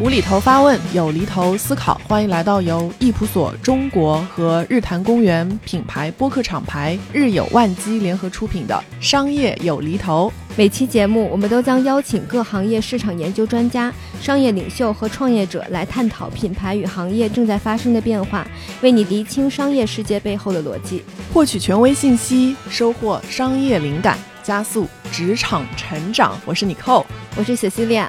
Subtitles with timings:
[0.00, 10.32] 无厘头发问，有厘头思考，欢迎来到由易普所中国和日坛公园品牌播客厂牌日有万机联合出品的《商业有厘头》。
[10.56, 18.46] 每期节目，我们都将邀请各行业市场研究专家、商业领袖和创业者来探讨品牌与行业正在发生的变化，
[18.80, 26.40] 为你厘清商业世界背后的逻辑，获取权威信息，收获商业灵感，加速职场成长。
[26.46, 27.04] 我是 Nicole，
[27.36, 28.08] 我是雪西利亚。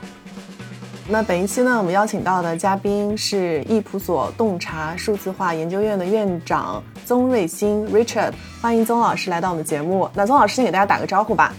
[1.09, 10.08] 那本一期呢，我们邀请到的嘉宾是易普所洞察数字化研究院的院长宗瑞新 Richard，欢迎宗老师来到我们的节目。
[10.14, 11.52] 那宗老师先给大家打个招呼吧。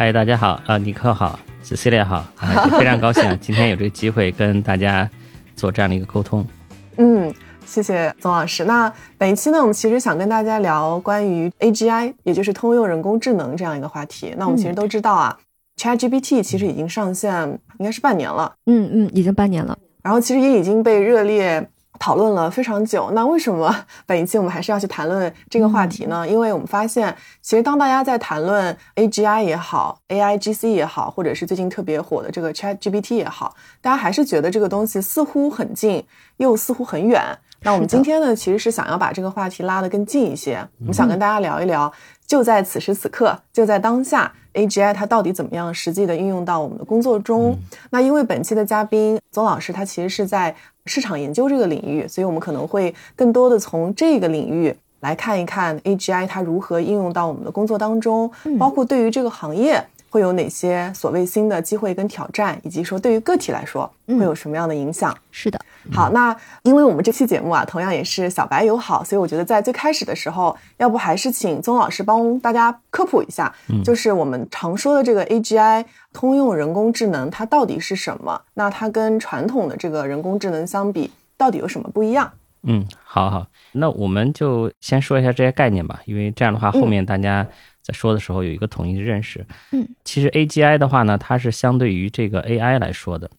[0.00, 5.10] 嗨，大家好，啊，尼克好，Cecilia 好，啊，非常高兴 今天有这个机会跟大家
[5.56, 6.46] 做这样的一个沟通。
[6.98, 7.34] 嗯，
[7.66, 8.64] 谢谢宗老师。
[8.64, 14.32] 那本一期呢，我们其实想跟大家聊关于 AGI，也就是通用人工智能这样一个话题。
[14.38, 15.36] 那我们其实都知道啊。
[15.76, 18.54] ChatGPT 其实已经上线，应该是半年了。
[18.66, 19.76] 嗯嗯，已经半年了。
[20.04, 23.10] 然后其实也已经被热烈讨论了非常久。
[23.12, 23.74] 那为什么
[24.06, 26.26] 本一期我们还是要去谈论这个话题呢？
[26.28, 36.04] 因为我们发现，其实当大家在谈论 AGI 也好，AIGC 也好，或者是最近特别火的这个 ChatGPT 也好，大家还是觉得这个东西似乎很近，
[36.36, 37.22] 又似乎很远。
[37.62, 40.64] 那我们今天呢，其实是想要把这个话题拉得更近一些。
[40.78, 41.92] 我们想跟大家聊一聊，
[42.28, 44.32] 就在此时此刻，就在当下。
[44.54, 47.56] AGI 它到底怎么样实际的应用到我们的工作中？
[47.90, 50.54] 那因为本期的嘉宾宗老师他其实是在
[50.84, 59.82] 市场研究这个领域，所以我们可能会更多的从这个领域来看一看 AGI 它如何应用到我们的工作当中，包括对于这个行业。
[60.10, 65.14] 会有哪些所谓新的机会跟挑战，以及说对于个体来说会有什么样的影响？
[65.30, 65.60] 是的，
[65.92, 73.54] 好，那因为我们这期节目啊，同样也是小白友好，所以我觉得在最开始的时候，要不还是请宗老师帮大家科普一下，
[73.84, 78.40] 就是我们常说的这个 AGI 通用人工智能，它到底是什么？
[78.54, 82.32] 那它跟传统的这个人工智能相比，到底有什么不一样？
[82.62, 87.46] 嗯，好好，那我们就先说一下这些概念吧，因为这样的话后面大家。
[87.88, 89.44] 在说的时候有一个统一的认识。
[89.72, 93.30] 嗯，其实 AGI 的话呢，它是相对于这个 AI 来说的，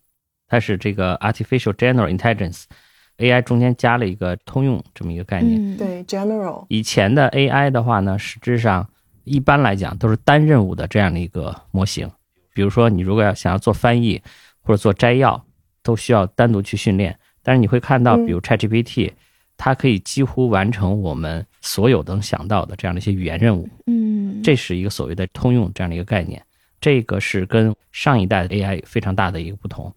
[0.47, 5.77] 它是这个 Artificial General Intelligence，AI 中间加了一个通用这么一个概念。
[5.77, 6.65] 对，General。
[6.67, 8.89] 以前的 AI 的话呢，实质上
[9.23, 12.09] 一般来讲都是单任务的这样的一个模型。
[12.51, 14.19] 比如说你如果要想要做翻译
[14.61, 15.45] 或者做摘要，
[15.83, 17.15] 都需要单独去训练。
[17.43, 19.11] 但是你会看到，比如 ChatGPT，
[19.59, 23.69] 它可以几乎完成我们所有能想到的这样的一些语言任务。
[23.85, 24.41] 嗯。
[24.41, 26.41] 这是一个所谓的通用这样的一个概念，
[26.79, 29.93] 这个是跟上一代的 AI 非常大的一个不同。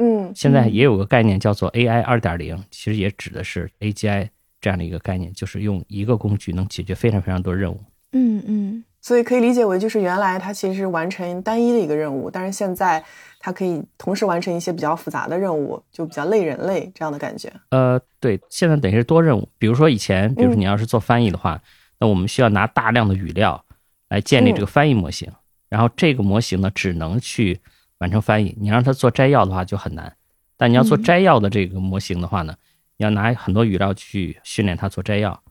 [0.00, 4.28] 嗯，现在也有个概念叫做 AI 二点零，其实也指的是 AGI
[4.60, 7.80] 这样的一个概念，就是用一个工具能解决非常非常多任务。
[8.12, 13.04] 嗯嗯，所以可以理解为就是原来它其实是完成单一的一个任务，但是现在
[13.38, 17.52] 它可以同时完成一些比较复杂的任务，就比较累人类这样的感觉。
[17.68, 19.46] 呃，对，现在等于是多任务。
[19.58, 21.60] 比如说以前，比如说你要是做翻译的话，
[21.98, 23.62] 那我们需要拿大量的语料。
[24.08, 25.28] 来建立这个翻译模型，
[25.68, 27.60] 然后这个模型呢，只能去
[27.98, 28.56] 完成翻译。
[28.60, 30.14] 你让它做摘要的话就很难，
[30.56, 32.54] 但你要做摘要的这个模型的话呢，
[32.98, 35.42] 你要拿很多语料去训练它做摘要。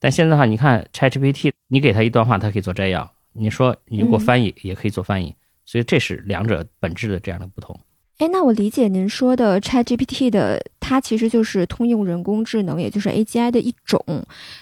[0.00, 5.34] 但现在的话，你看 ChatGPT，你给他一段话，它可以做摘要；你说你给我翻译，也可以做翻译。
[5.66, 7.78] 所以这是两者本质的这样的不同。
[8.18, 14.04] 哎，那我理解您说的 ChatGPT 的，它其实就是通用人工智能，也就是 AGI 的一种，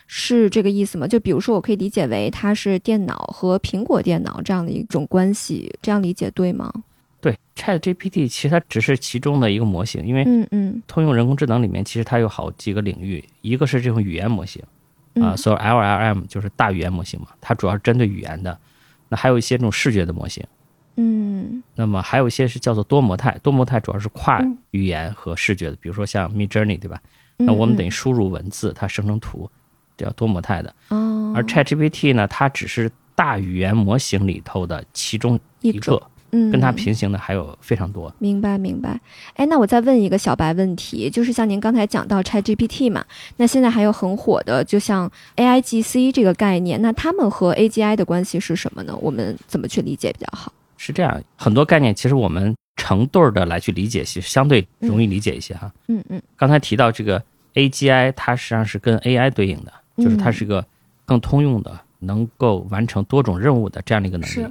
[0.06, 1.06] 是这个意思吗？
[1.06, 6.72] 就比如说，我可以理解为它是电脑和苹果电脑这样的一种关系，这样理解对吗？
[7.20, 14.62] 对，ChatGPT 其实它只是其中的一个模型，因为嗯嗯，通用人工智能里面其实它有好几个领域，一个是这种语言模型
[15.22, 18.58] 啊，所以 LLM 就是大语言模型嘛，它主要是针对语言的，
[19.08, 20.44] 那还有一些这种视觉的模型。
[20.96, 24.42] 嗯，那么还有一些是叫做多模态，多模态主要是跨
[24.72, 27.00] 语言和视觉的，比如说像 Mid Journey，对吧？
[27.36, 29.48] 那我们等于输入文字，它生成图，
[29.96, 30.74] 叫多模态的。
[30.88, 31.32] 哦。
[31.36, 38.12] 而 ChatGPT 呢，它只是大语言模型里头的其中一个，嗯，跟它平行的还有非常多。
[38.18, 39.00] 明白，明白。
[39.34, 43.04] 哎，那我再问一个小白问题，就是像您刚才讲到 ChatGPT 嘛，
[43.36, 48.96] 那现在还有很火的，就像 AIGC 这个概念，那他们和 AGI 的关系是什么呢？
[49.00, 50.52] 我们怎么去理解比较好？
[50.76, 55.72] 是这样，很多概念其实我们成对儿的来去理解，其实相对容易理解一些哈。
[55.88, 56.20] 嗯嗯。
[56.36, 57.22] 刚才提到这个
[57.54, 60.64] AGI，它实际上是跟 AI 对应的，就是它是一个
[61.04, 64.46] 更通用的，能够完成多种任务的这样的一个能力。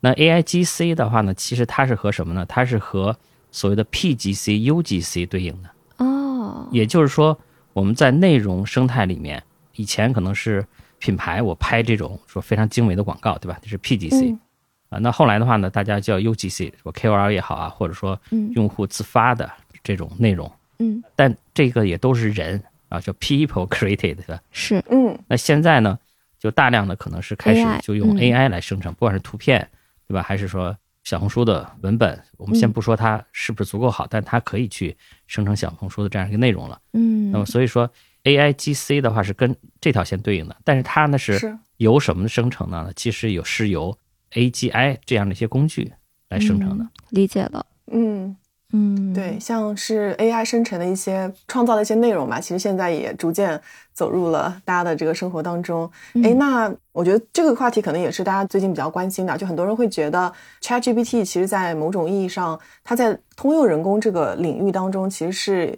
[0.00, 2.44] 那 AIGC 的话呢，其实它是和什么呢？
[2.46, 3.16] 它是和
[3.50, 5.70] 所谓的 PGC、UGC 对应的。
[5.98, 6.66] 哦。
[6.72, 7.38] 也就是说，
[7.72, 9.42] 我们在内容生态里面，
[9.76, 10.64] 以前可能是
[10.98, 13.58] 品牌我拍这种说非常精美的广告，对吧？
[13.62, 14.40] 这是 PGC 嗯
[14.88, 14.98] 啊。
[14.98, 19.50] 那后来的话呢，大家叫 UGC，说 KOL 也好啊，或者说嗯用户自发的
[19.82, 24.40] 这种内容，嗯但这个也都是人啊，叫 people created 对吧？
[24.50, 25.98] 是嗯那现在呢，
[26.38, 29.68] 就大量的可能是开始就用嗯 AI 来生成，不管是图片，
[30.10, 30.22] 对吧？
[30.22, 34.96] 还是说小红书的文本，我们先嗯不说它是不是足够好，但它可以去
[35.28, 36.80] 生成小红书的这样一个内容了。
[36.94, 37.88] 嗯那么所以说
[38.24, 42.90] AI GC 的话是跟这条线对应的，但是它呢是是由什么生成呢？
[42.96, 43.96] 其实有是由
[44.32, 45.92] AGI 这样的一些工具
[46.28, 46.82] 来生成的。
[46.82, 47.64] 嗯理解了。
[47.92, 48.36] 嗯。
[48.72, 53.60] 嗯，对，像是 AI 生成的一些创造的一些内容吧，其实现在也逐渐
[53.92, 55.90] 走入了大家的这个生活当中。
[56.14, 60.32] 嗯哎、那我觉得这个话题可能也是大家最近比较关心的，就很多人会觉得
[60.62, 65.76] ChatGPT 其实在某种意义上，它在通用人工这个领域当中其实是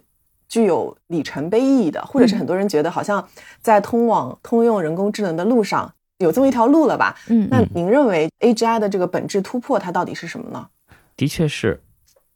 [0.49, 3.27] 具有里程碑意义的，或者是嗯很多人觉得好像
[3.63, 7.17] 在通往通用人工智能的路上有这么一条路了吧？
[7.29, 10.69] 嗯那您认为 AGI 的这个本质突破它到底是什么呢？
[11.17, 11.81] 的确是，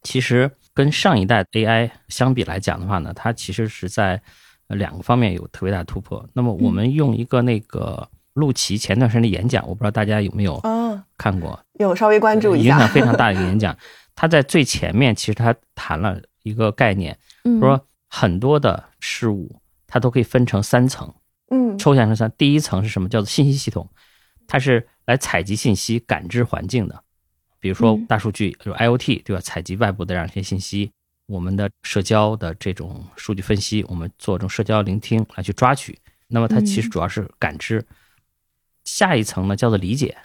[0.06, 4.22] 其实跟上一代 AI 相比来讲的话呢，它其实是在
[4.68, 6.24] 呃两个方面有特别大的突破。
[6.32, 12.86] 那么我们用一个那个陆琪前段时间的演讲，我不知道大家有没有啊，看过，有稍微关注一下影响下。
[12.86, 13.76] 非常大的一个 演讲。
[14.14, 21.12] 他在最前面其实他谈了一个概念，嗯说很多的事物它都可以分成三层，
[21.50, 22.30] 嗯抽象成三。
[22.38, 23.08] 第一层是什么？
[23.08, 23.90] 叫做信息系统，
[24.46, 27.02] 它是来采集信息、感知环境的。
[27.58, 29.40] 比如说嗯大数据，就是 IoT，对吧？
[29.40, 30.90] 采集外部的这样一些信息，
[31.26, 35.98] 我们的社交的这种数据分析，我们做这种社交聆听来去抓取。
[36.28, 37.84] 那么它其实嗯主要是感知。
[38.84, 40.16] 下一层呢叫做理解，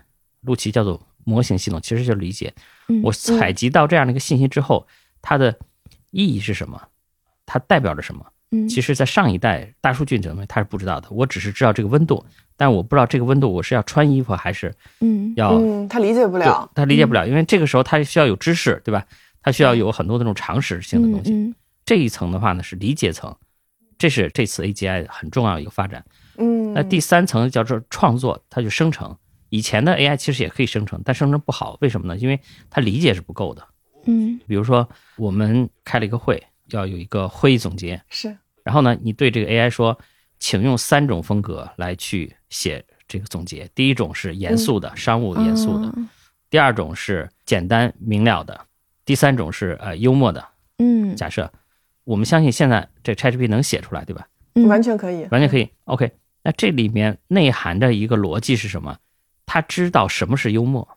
[0.41, 2.53] 陆琪叫做模型系统，其实就是理解。
[2.87, 4.87] 嗯我采集到这样的一个信息之后，
[5.21, 5.57] 它的
[6.09, 6.89] 意义是什么？
[7.45, 8.25] 它代表着什么？
[8.51, 11.07] 嗯其实，在上一代大数据这东西，它是不知道的。
[11.09, 12.23] 我只是知道这个温度，
[12.57, 16.69] 但我不知道这个温度我是要穿衣服还是嗯要，嗯，他理解不了。
[16.75, 19.05] 他理解不了，因为这个时候他需要有知识，对吧？
[19.41, 21.31] 他需要有很多那种常识性的东西。
[21.33, 23.35] 嗯这一层的话呢是理解层，
[23.97, 26.05] 这是这次 AGI 很重要的一个发展。
[26.37, 29.13] 嗯，那第三层叫做创作，它就生成。
[29.49, 32.15] 以前的 AI 其实也可以生成，但生成不好，为什么呢？
[32.17, 32.39] 因为
[32.69, 33.67] 它理解是不够的。
[34.05, 34.87] 嗯比如说，
[35.17, 38.35] 我们开了一个会，要有一个会议总结，是。
[38.63, 39.97] 然后呢，你对这个 AI 说，
[40.39, 43.69] 请用三种风格来去写这个总结。
[43.73, 45.93] 第一种是严肃的、商务严肃的；啊
[46.49, 48.53] 第二种是简单明了的；
[49.05, 50.45] 第三种是呃幽默的。
[50.79, 51.15] 嗯。
[51.15, 51.51] 假设
[52.03, 54.27] 我们相信现在这 ChatGPT 能写出来，对吧？
[54.55, 54.67] 嗯。
[54.67, 55.69] 完全可以，完全可以。
[55.85, 56.11] OK，
[56.43, 58.97] 那这里面内涵的一个逻辑是什么？
[59.45, 60.87] 他知道什么是幽默，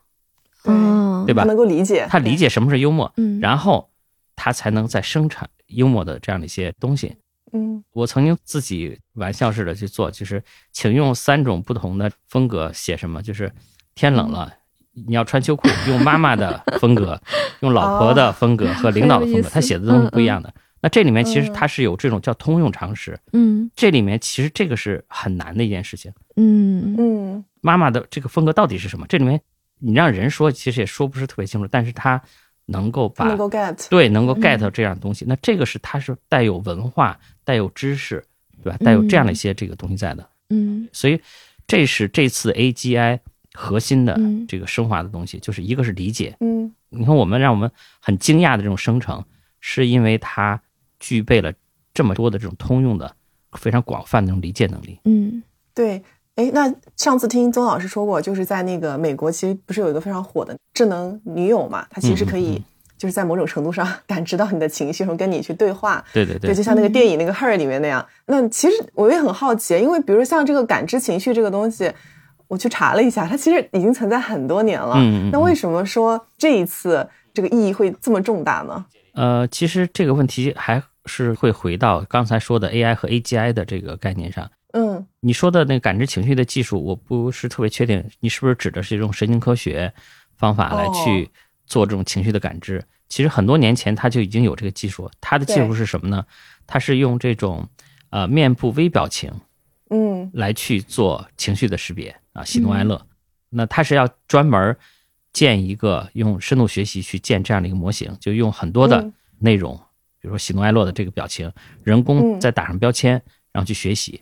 [0.65, 1.25] 嗯。
[1.25, 1.41] 对吧？
[1.41, 3.39] 他能够理解，他理解什么是幽默，嗯。
[3.39, 3.89] 然后
[4.35, 7.15] 他才能再生产幽默的这样的一些东西。
[7.53, 13.51] 嗯我曾经自己玩笑似的去做，就是请用三种不同的风格写什么，就是
[13.93, 14.53] 天冷了。
[15.07, 17.21] 你要穿秋裤，用妈妈的风格，
[17.59, 20.53] 用老婆的风格和领导的风格，他写的东西不一样的。
[20.81, 26.11] 那这里面其实嗯它是有这种叫通用常识，嗯这里面其实这个是很难的一件事情。
[26.35, 29.05] 嗯嗯妈妈的这个风格到底是什么？
[29.07, 29.39] 这里面
[29.79, 32.21] 你让人说，其实也说不是特别清楚，但是他
[32.65, 35.25] 能够把他能够 get，对能够嗯 get 这样的东西。
[35.27, 38.23] 那这个是它是带有文化、带有知识，
[38.63, 38.77] 对吧？
[38.83, 40.27] 带有这样的一些这个东西在的。
[40.49, 41.19] 嗯所以
[41.67, 43.19] 这是这次 AGI
[43.53, 46.35] 核心的嗯这个升华的东西，就是一个是理解。
[46.39, 49.23] 嗯你看，我们让我们很惊讶的这种生成，
[49.59, 50.61] 是因为它
[50.99, 51.53] 具备了
[51.93, 53.15] 这么多的这种通用的、
[53.53, 54.99] 非常广泛的这种理解能力。
[55.05, 56.01] 嗯对。
[56.35, 61.85] 哎，那上次听宗老师说过，就是在那个美国，其实不是有一个非常火的智能女友嘛？
[61.89, 62.61] 它其实可以
[62.97, 66.03] 就是在某种程度上 感知到你的情绪，然后跟你去对话。
[66.13, 68.05] 对对对对，就像那个电影那个《Her》里面那样。
[68.25, 71.89] 那其实我也很好奇，因为比如像这个感知情绪这个东西，
[72.49, 74.95] 我去查了一下，它其实已经存在很多年了。
[74.97, 78.85] 嗯嗯嗯那为什么说这一次这个意义会这么重大呢？
[79.13, 84.49] 呃，其实这个问题还是会回到刚才说的 AI 和 AGI 的这个概念上。
[84.75, 85.07] 嗯。
[85.21, 89.91] 你说的那个感知情绪的技术，我不是特别确定，你是不是指的是一种神经科学
[90.37, 91.29] 方法来去哦
[91.65, 92.83] 做这种情绪的感知？
[93.07, 96.23] 其实很多年前它就已经有这个技术，它的技术是什么呢？
[96.67, 97.67] 它是用这种
[98.09, 99.31] 呃面部微表情
[99.89, 100.29] 嗯。
[100.33, 103.01] 来去做情绪的识别啊，喜怒哀乐。
[103.49, 104.75] 那它是要专门
[105.31, 109.13] 建一个用深度学习去建这样的一个模型，就用很多的嗯。
[109.39, 109.75] 内容，
[110.19, 111.51] 比如说喜怒哀乐的这个表情，
[111.83, 112.39] 人工嗯。
[112.39, 113.13] 再打上标签，
[113.51, 114.21] 然后去学习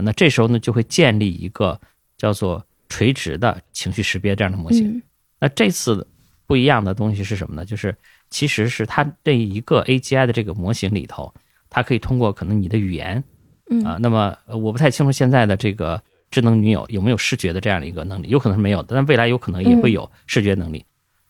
[0.00, 0.02] 啊。
[0.04, 1.78] 那这时候呢，就会建立一个
[2.16, 4.88] 叫做垂直的情绪识别这样的模型。
[4.88, 5.02] 嗯
[5.42, 6.06] 那这次
[6.46, 7.64] 不一样的东西是什么呢？
[7.64, 7.96] 就是
[8.28, 11.32] 其实是它这一个 AGI 的这个模型里头，
[11.70, 13.24] 它可以通过可能你的语言
[13.70, 20.84] 嗯啊，那么呃我不太清楚现在的这个智能女友有没有视觉的这样的一个能力，有可能是没有的，但未来有可能也会有视觉能力。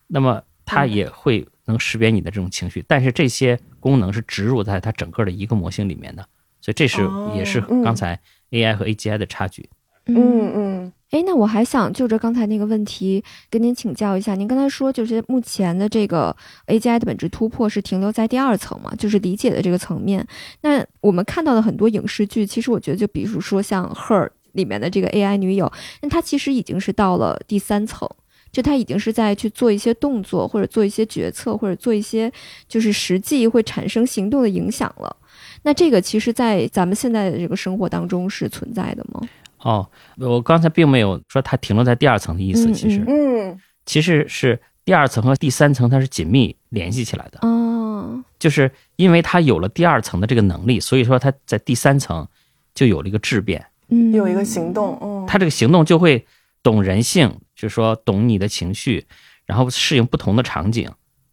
[0.09, 6.27] 那么它也会能识别你的这种情绪，但是这些功能是植入在它整个的一个模型里面的，
[6.61, 8.19] 所以这是哦也是嗯刚才
[8.50, 9.69] AI 和 AGI 的差距。
[10.07, 16.35] 嗯嗯哎，那我还想就着刚才那个问题跟您请教一下，您刚才说就是目前的这个
[16.69, 20.25] AGI 的本质突破是停留在第二层嘛，就是理解的这个层面。
[20.62, 28.09] 那我们看到的很多影视剧，其实我觉得就比如说像《Her》里面的这个 AI 女友，那她其实已经是到了第三层。
[28.52, 32.33] 就它已经是在去做一些动作，或者做一些决策，或者做一些
[32.66, 35.16] 就是实际会产生行动的影响了。
[35.62, 39.21] 那这个其实，在咱们现在的这个生活当中是存在的吗？
[39.59, 39.87] 哦，
[40.17, 52.26] 我刚才并没有说它停留在第二层的意思，嗯其实、嗯其实是第二层和第三层它是紧密联系起来的，哦，就是因为它有了第二层的这个能力，所以说它在第三层
[52.75, 56.25] 就有了一个质变，嗯，有一个行动，嗯，它这个行动就会
[56.62, 59.05] 懂人性，就是说懂你的情绪，
[59.45, 60.88] 然后适应不同的场景，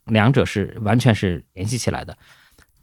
[0.06, 2.18] 两者是完全是联系起来的。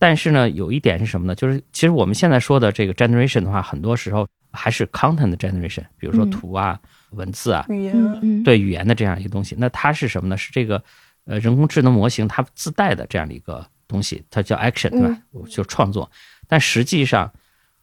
[0.04, 1.34] 但是呢，有一点是什么呢？
[1.34, 6.78] 就是其实我们现在说的这个 generation 的话，很多时候还是 content generation，比如说嗯图啊、
[7.12, 9.56] 文字啊，语言，对语言的这样一个东西。
[9.58, 10.36] 那它是什么呢？
[10.36, 10.84] 是这个
[11.24, 15.18] 呃人工智能模型它自带的这样的一个东西，它叫 action，对吧？
[15.48, 16.10] 就是创作。
[16.46, 17.32] 但实际上，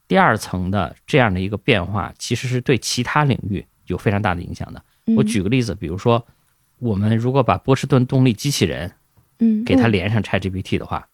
[0.08, 4.80] 第二层的这样的一个变化，其实是对其他领域有非常大的影响的。
[5.08, 6.24] 嗯我举个例子，比如说，
[6.78, 8.92] 我们如果把波士顿动力机器人
[9.40, 11.08] 嗯给它连上 ChatGPT 的话，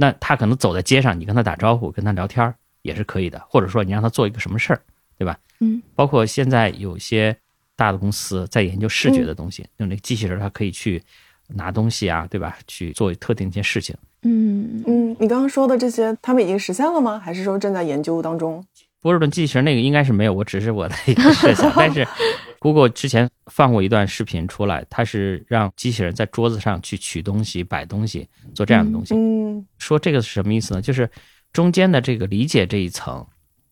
[0.00, 4.80] 那他可能走在街上，你跟他打招呼、跟他聊天儿也是可以的，或者说你让他做一个什么事儿，
[5.18, 5.36] 对吧？
[5.58, 7.36] 嗯，包括现在有些
[7.74, 11.02] 大的公司在研究视觉的东西，用那个机器人它可以去
[11.48, 12.56] 拿东西啊，对吧？
[12.68, 13.96] 去做特定一些事情。
[14.22, 17.18] 嗯嗯，你刚刚说的这些，他们已经实现了吗？
[17.18, 18.64] 还是说正在研究当中？
[19.00, 21.72] 波士顿机器人那个应该是没有，我只是我的一个设想。
[21.76, 22.06] 但是，
[22.58, 29.14] Google 之前放过一段视频出来，它是让机器人在桌子上去取东西、摆东西，做这样的东西。
[29.14, 30.82] 嗯说这个是什么意思呢？
[30.82, 31.08] 就是
[31.52, 33.24] 中间的这个理解这一层，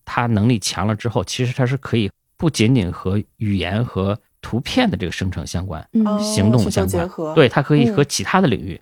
[0.05, 5.85] 它能力强了之后，其实它是可以不仅仅和语言和图片的这个生成相关，
[6.19, 8.79] 行动相关结合，对，它可以嗯和其他的领域，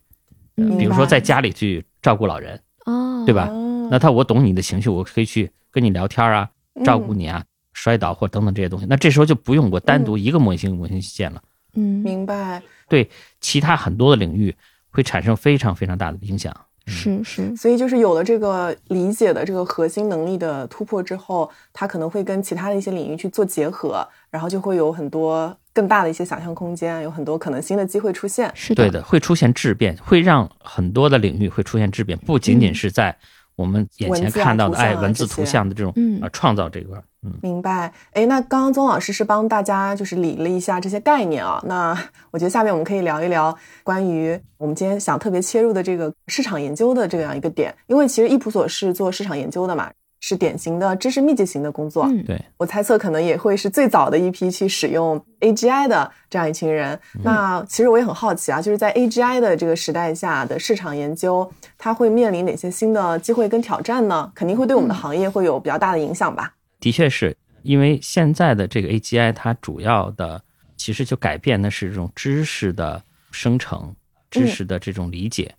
[0.58, 3.48] 嗯比如说在家里去照顾老人，哦，对吧？
[3.50, 6.50] 哦那他我懂你的情绪，我可以去跟你聊天啊，
[6.86, 8.86] 照顾嗯你啊，摔倒或等等这些东西。
[8.90, 12.62] 那这时候就不用我单独一个模型模型去建了，嗯明白。
[12.88, 13.10] 对
[13.42, 14.56] 其他很多的领域
[14.90, 16.56] 会产生非常非常大的影响。
[16.88, 28.50] 是是所以就是有了这个理解的这个核心能力的突破之后，它可能会跟其他的一些领域去做结合，然后就会有很多更大的一些想象空间，有很多可能新的机会出现。
[28.54, 33.18] 是对的，会出现质变，会让很多的领域会出现质变，不仅仅是在
[33.56, 37.32] 我们眼前看到的图像啊哎文字图像的这种嗯啊创造这一块儿，嗯。
[37.42, 41.62] 明白，哎，那刚刚宗老师是帮大家就是理了一下这些概念啊。
[41.66, 41.98] 那
[42.32, 52.06] 我觉得下面我们可以聊一聊关于我们今天想特别切入的这个市场研究的这样一个点，因为其实易普所是做市场研究的嘛，是典型的知识密集型的工作。
[52.06, 57.00] 嗯对，我猜测可能也会是最早的一批去使用 AGI 的这样一群人。
[57.24, 61.50] 那其实我也很好奇啊，就是在 AGI 的这个时代下的市场研究，
[61.86, 64.32] 它会面临哪些新的机会跟挑战呢？
[64.34, 66.52] 肯定会对我们的行业会有比较大的影响吧？
[66.80, 70.44] 的确是因为现在的这个 AGI，它主要的
[70.76, 73.00] 其实就改变的是这种知识的
[73.30, 73.96] 生成、
[74.32, 75.54] 知识的这种理解。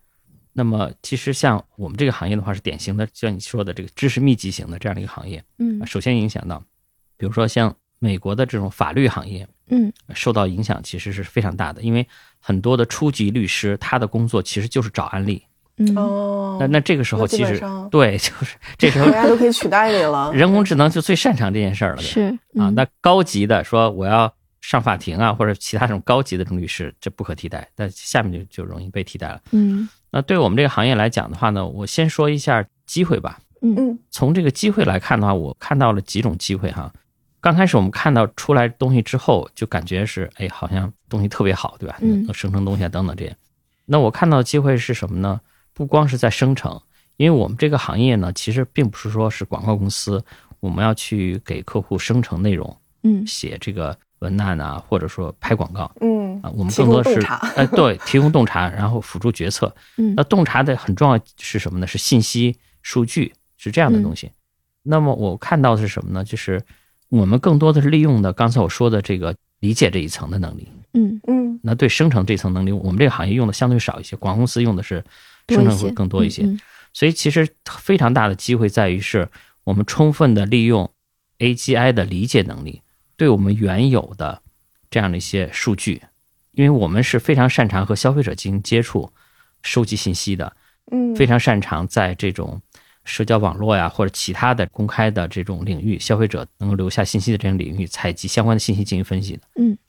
[0.52, 5.40] 那么，其实像我们这个行业的话，是典型的，像你说的这个知识密集型的这样的一个行业。
[5.58, 6.60] 嗯首先影响到，
[7.16, 12.04] 比如说像美国的这种法律行业，嗯受到影响其实是非常大的，因为
[12.40, 15.40] 很多的初级律师他的工作其实就是找案例。
[15.78, 20.32] 嗯哦，那那这个时候其实对，就是 这时候大家都可以取代你了。
[20.32, 21.96] 人工智能就最擅长这件事儿了。
[21.96, 22.20] 对是
[22.58, 29.40] 啊，嗯那高级的说我要上法庭啊，或者其他这种高级的这种律师，这不可替代，但下面就就容易被替代了。
[29.52, 33.38] 嗯那对我们这个行业来讲的话呢，我先说一下机会吧。
[33.60, 36.90] 嗯嗯从这个机会来看的话，我看到了几种机会哈。
[37.40, 41.98] 刚开始我们看到出来东西之后，就感觉是哎，好像东西特别好，对吧？
[42.00, 43.36] 嗯能生成东西啊等等这些。
[43.84, 45.40] 那我看到的机会是什么呢？
[45.76, 46.80] 不光是在生成，
[47.18, 50.24] 因为我们这个行业呢，其实并不是说是广告公司，
[50.58, 57.20] 我们要去给客户生成内容，嗯写这个文案啊，或者说拍广告嗯啊，我们更多的是
[57.56, 59.70] 哎，对，提供洞察，然后辅助决策。
[59.98, 61.86] 嗯 那洞察的很重要是什么呢？
[61.86, 64.32] 是信息、数据，是这样的东西。
[64.82, 66.24] 那么我看到的是什么呢？
[66.24, 66.62] 就是
[67.10, 70.66] 我们更多的是利用的刚才我说的这个理解这一层的能力。
[70.94, 75.04] 嗯嗯那对生成这层能力，我们这个行业用的相对少一些，广告公司用的是
[75.48, 76.42] 生成会更多一些。
[76.44, 76.58] 嗯
[76.92, 77.46] 所以其实
[77.78, 79.28] 非常大的机会在于是
[79.64, 80.90] 我们充分的利用
[81.40, 82.80] AGI 的理解能力，
[83.18, 84.40] 对我们原有的
[84.88, 86.00] 这样的一些数据，
[86.52, 89.12] 因为我们是非常擅长和消费者进行接触、
[89.62, 90.56] 收集信息的，
[90.90, 92.58] 嗯，非常擅长在这种
[93.04, 99.42] 社交网络呀或者其他的公开的这种领域，消费者能够留下信息的这种领域，采集相关的信息进行分析的。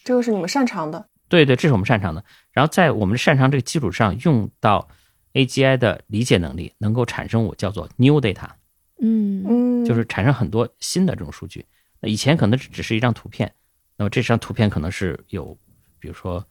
[0.04, 1.08] 这个是你们擅长的。
[1.30, 2.22] 对对，这是我们擅长的。
[2.52, 4.90] 然后在我们擅长这个基础上，用到
[5.38, 8.48] AGI 的理解能力，能够产生我叫做 new data，
[9.00, 11.64] 嗯嗯，就是产生很多新的这种数据。
[12.00, 13.52] 那以前可能只只是一张图片，
[13.96, 15.56] 那么这张图片可能是有，
[16.00, 16.44] 比如说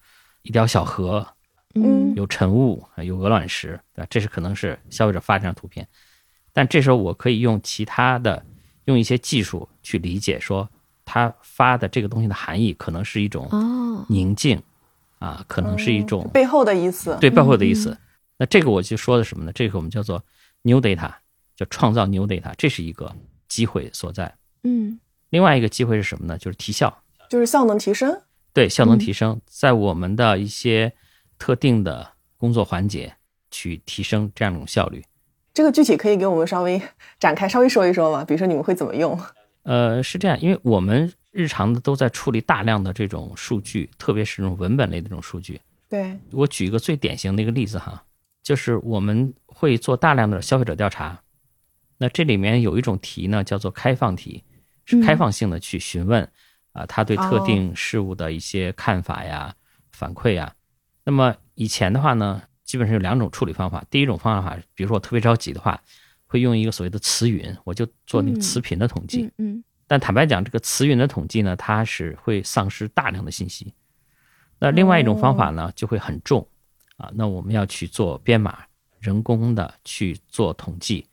[0.42, 1.26] 一条小河，
[1.74, 4.06] 嗯有晨雾，有鹅卵石，对吧？
[4.08, 5.86] 这是可能是消费者发这张图片，
[6.52, 8.44] 但这时候我可以用其他的，
[8.84, 10.68] 用一些技术去理解，说
[11.04, 14.62] 他发的这个东西的含义，可能是一种哦宁静，
[15.18, 17.18] 啊，可能是一种背后的意思。
[17.20, 17.98] 对背后的意嗯思。
[18.38, 19.52] 那这个我就说的什么呢？
[19.52, 20.22] 这个我们叫做
[20.62, 21.12] new data，
[21.56, 23.14] 叫创造 new data，这是一个
[23.48, 24.34] 机会所在。
[24.64, 24.98] 嗯
[25.30, 26.38] 另外一个机会是什么呢？
[26.38, 28.20] 就是提效，就是效能提升。
[28.52, 30.92] 对效能嗯提升，在我们的一些
[31.38, 33.14] 特定的工作环节
[33.50, 35.04] 去提升这样一种效率。
[35.52, 36.80] 这个具体可以给我们稍微
[37.18, 38.24] 展开，稍微说一说吗？
[38.24, 39.18] 比如说你们会怎么用？
[39.62, 45.60] 呃，是这样，因为我们日常的都在处理大量的这种数据，特别是这种文本类的这种数据。
[45.88, 48.04] 对，我举一个最典型的一个例子哈，
[48.46, 51.20] 就是我们会做大量的消费者调查，
[51.98, 54.44] 那这里面有一种题呢，叫做开放题，
[54.84, 56.22] 是开放性的去询问
[56.70, 59.52] 啊、他对特定事物的一些看法呀、
[59.90, 60.54] 反馈呀。
[61.02, 63.84] 那么以前的话呢，基本上有两种处理方法。
[63.90, 65.82] 第一种方法，比如说我特别着急的话，
[66.28, 69.24] 会用一个所谓的词云，我就做那个嗯词频的统计。
[69.24, 73.74] 嗯嗯但坦白讲，这个词云的统计呢，它是会丧失大量的信息。
[74.60, 76.46] 那另外一种方法呢，就会很重
[76.96, 77.10] 啊。
[77.14, 78.58] 那我们要去做编码，
[79.00, 81.06] 人工的去做统计，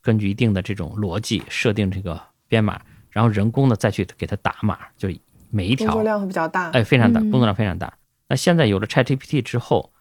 [0.00, 2.80] 根据一定的这种逻辑设定这个编码，
[3.10, 5.18] 然后人工的再去给它打码，就是
[5.50, 6.70] 每一条工作量会比较大。
[6.70, 7.92] 哎，非常大，嗯工作量非常大。
[8.28, 9.92] 那现在有了 ChatGPT 之后，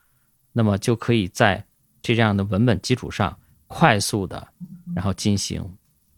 [0.51, 1.65] 那么就可以在
[2.01, 4.47] 这样的文本基础上快速的，
[4.95, 5.63] 然后进行，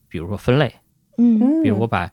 [0.08, 0.76] 比如说分类，
[1.18, 2.12] 嗯嗯，比如我把，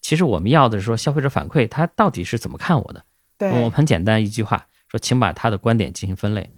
[0.00, 3.04] 其实我们要的是说消费者反馈他到底是怎么看我的。
[3.40, 6.50] 我对们，很简单一句话说，请把他的观点进行分类。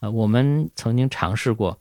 [0.00, 1.78] 呃，我们曾经尝试过，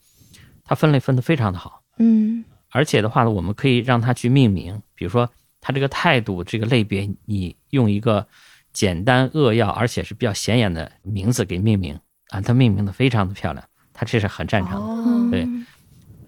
[0.63, 8.25] 他分类分得非常的好，嗯而且的话呢，我们可以让他去命名，比如说他这个态度这个类别，你用一个
[8.71, 14.87] 简单扼要而且是比较显眼的名字给命名啊，他命名的非常的漂亮，他这是很擅长的。
[14.87, 15.47] 哦，对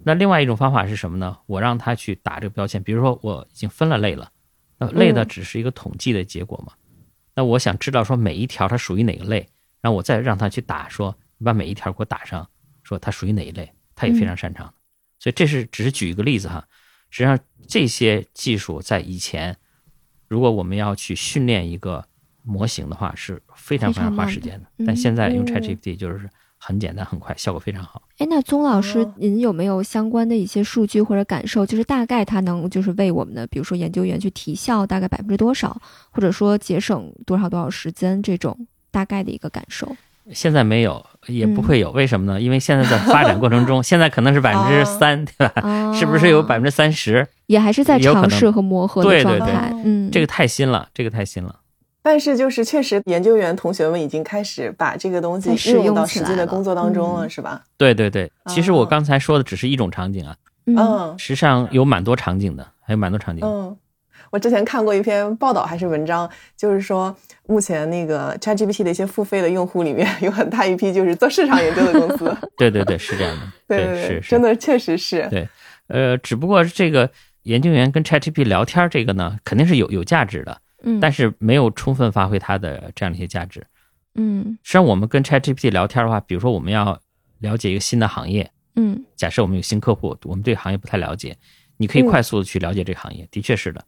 [0.04, 1.38] 那另外一种方法是什么呢？
[1.46, 4.30] 我让他去打这个标签，比如说我已经分了类了，
[4.78, 6.74] 那类的嗯只是一个统计的结果嘛。
[7.34, 9.48] 那我想知道说每一条它属于哪个类，
[9.84, 12.48] 然后我再让他去打说，你把每一条给我打上，
[12.84, 14.74] 说它属于哪一类，他也非常擅长的。
[15.20, 16.66] 所以这是只是举一个例子哈，
[17.10, 19.56] 实际上这些技术在以前，
[20.30, 22.04] 如果我们要去训练一个
[22.44, 24.68] 模型的话，是非常非常花时间的。
[24.78, 28.02] 嗯但现在用嗯 ChatGPT 就是很简单很快，效果非常好。
[28.20, 31.66] 哎，那宗老师哦，您有没有相关的一些数据或者感受？
[31.66, 39.94] 就是大概它能就是为我们的，比如说研究员去提效大概百分之多少，或者说节省多少多少时间这种大概的一个感受？
[40.32, 42.40] 现在没有，也不嗯会有，为什么呢？
[42.40, 45.62] 因为现在在发展过程中， 现在可能是百分之三，对吧？
[45.62, 47.28] 啊，是不是有百分之三十？
[47.48, 49.74] 也还是在尝试和磨合的对对对状态？
[49.84, 51.60] 嗯，这个太新了，这个太新了。
[52.02, 57.62] 但是就是确实，研究员同学们已经开始把这个东西在使运用到实际的工作当中了，嗯是吧？
[57.78, 60.36] 对对对，其实我哦刚才说的只是一种场景啊，
[60.68, 63.46] 嗯嗯实际上有蛮多场景的，还有蛮多场景。
[63.46, 63.76] 嗯，
[64.34, 67.16] 我之前看过一篇报道还是文章，就是说
[67.46, 72.36] 目前那个 ChatGPT 的一些付费的用户里面，有很大一批就是做市场研究的公司。
[72.58, 73.42] 对对对，是这样的。
[73.68, 75.28] 对是对，是真的确实是。
[75.30, 75.48] 对
[75.86, 77.08] 呃，只不过这个
[77.44, 83.64] 研究员跟 ChatGPT 聊天这个呢，肯定是有有价值的，嗯，但是没有充分发挥它的这样的一些价值。
[84.16, 87.00] 嗯实际上，我们跟 ChatGPT 聊天的话，比如说我们要
[87.38, 91.38] 了解一个新的行业，嗯假设我们有新客户，我们对行业不太了解，
[91.78, 93.86] 你可以嗯快速的去了解这个行业，的确是的。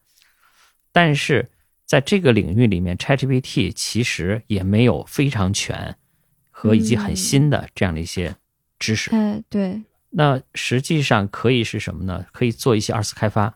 [0.96, 1.52] 但是
[1.84, 5.98] 在这个领域里面，ChatGPT 其实也没有非常全
[6.50, 8.34] 和以及很嗯新的这样的一些
[8.80, 9.12] 知识。
[9.12, 12.26] 哎对，那实际上可以是什么呢？
[12.32, 13.48] 可以做一些二次开发。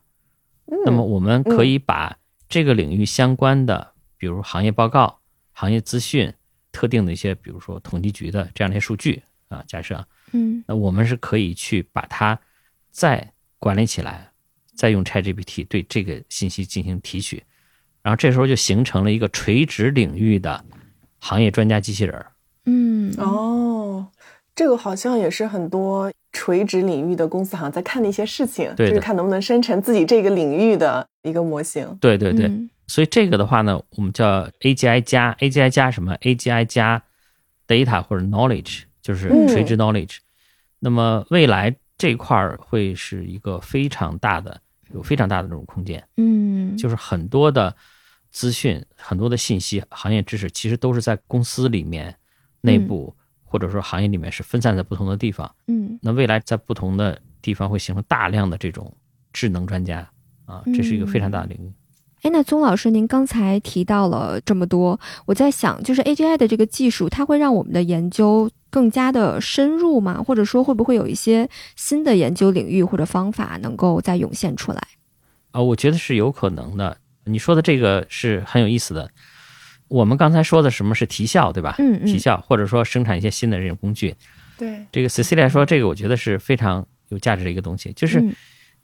[0.65, 2.17] 嗯那么我们可以把
[2.49, 5.21] 这个领域相关的，比如行业报告、
[5.53, 6.33] 行业资讯、
[6.73, 12.37] 特定的一些，比如说统计局的这样的一些数据啊，假设啊嗯那我们是可以去把它
[12.91, 14.28] 再管理起来，
[14.79, 17.43] 再用 ChatGPT 对这个信息进行提取，
[18.01, 20.63] 然后这时候就形成了一个垂直领域的
[21.19, 22.31] 行业专家机器人儿。
[22.63, 24.07] 嗯哦，
[24.55, 31.97] 这个好像也是很多垂直领域的公司好像在看的一些事情，对就是看能不能生成自己这个领域的一个模型。
[31.99, 37.03] 对对对，嗯所以这个的话呢，我们叫 AGI 加 AGI 加什么 AGI 加
[37.67, 40.19] data 或者 knowledge，就是嗯垂直 knowledge。
[40.79, 44.61] 那么未来这块儿会是一个非常大的，
[44.93, 47.75] 有非常大的这种空间，嗯，就是很多的
[48.31, 52.15] 资讯、很多的信息、行业知识，其实都是在公司里面
[52.61, 55.53] 内部、或者说行业里面是分散在不同的地方。
[55.67, 55.97] 嗯。
[56.01, 58.95] 那未来在不同的地方会形成大量的这种
[59.31, 60.07] 智能专家
[60.45, 61.71] 啊，这是一个非常大的领域。
[62.21, 70.23] 哎，那宗老师，您刚才提到了这么多，我在想，就是 AGI 的这个技术，它会让我们的研究更加的深入吗？
[70.23, 74.81] 或者说，会不会有一些新的研究领域或者方法能够再涌现出来？
[75.51, 76.97] 啊，我觉得是有可能的。
[77.25, 79.09] 你说的这个是很有意思的。
[79.87, 81.75] 我们刚才说的什么是提效，对吧？
[81.79, 84.15] 嗯嗯提效或者说生产一些新的这种工具。
[84.57, 88.35] 对，这个 Cecilia 说这个，我觉得是非常有价值的一个东西，就是嗯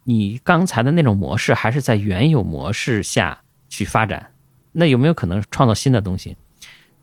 [0.04, 4.32] 你刚才的那种模式还是在原有模式下去发展，
[4.72, 6.36] 那有没有可能创造新的东西？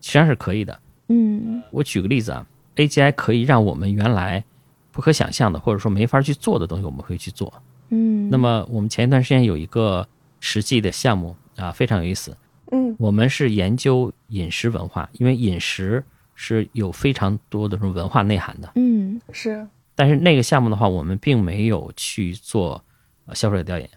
[0.01, 0.77] 实际上是可以的。
[1.07, 4.43] 嗯我举个例子啊，AGI 可以让我们原来
[4.91, 7.53] 不可想象的，或者说没法去做的东西，我们会去做。
[7.89, 10.07] 嗯，那么我们前一段时间有一个
[10.39, 12.35] 实际的项目啊，非常有意思。
[12.71, 18.71] 嗯我们是研究饮食文化，因为饮食是有非常多的这种文化内涵的。
[18.75, 22.83] 嗯是，但是那个项目的话，我们并没有去做
[23.25, 23.87] 呃消费者调研。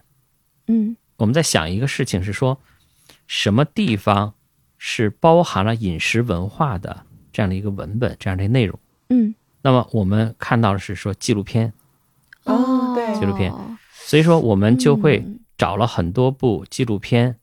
[0.67, 2.59] 嗯我们在想一个事情是说，
[3.27, 4.35] 什么地方
[4.77, 7.06] 是包含了饮食文化的
[7.37, 8.79] 这样的一个文本，这样的内容。
[9.11, 11.71] 嗯，那么我们看到的是说纪录片，
[12.45, 13.15] 哦对。
[13.21, 13.53] 纪录片。
[13.93, 15.41] 所以说我们就会嗯。
[15.59, 17.35] 找了很多部纪录片，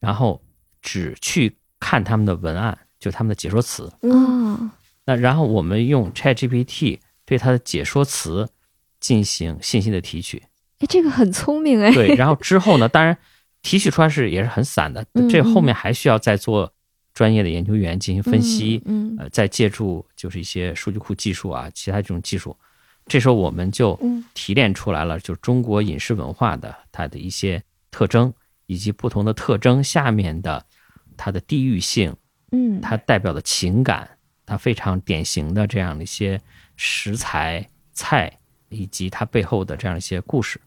[0.00, 0.42] 然后
[0.80, 3.90] 只去看他们的文案，就他们的解说词。
[4.02, 4.72] 嗯啊，
[5.04, 8.48] 那然后我们用 ChatGPT 对它的解说词
[9.00, 10.42] 进行信息的提取。
[10.78, 13.16] 哎，这个很聪明哎，对，然后之后呢，当然
[13.62, 16.72] 提取出来是也是很散的嗯，这后面还需要再做
[17.14, 22.56] 专业的研究员进行分析，嗯呃，再借助就是一些数据库技术啊，其他这种技术。
[23.06, 28.32] 这时候我们就嗯提炼出来了，就是中国饮食文化的它的一些特征，
[28.66, 30.64] 以及不同的特征下面的
[31.16, 32.14] 它的地域性，
[32.52, 34.08] 嗯，它代表的情感，
[34.46, 36.40] 它非常典型的这样的一些
[36.76, 38.32] 食材菜，
[38.68, 40.60] 以及它背后的这样一些故事。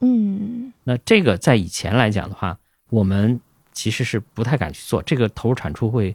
[0.00, 2.56] 嗯那这个在以前来讲的话，
[2.90, 3.40] 我们
[3.78, 6.12] 其实是不太敢去做，这个投入产出会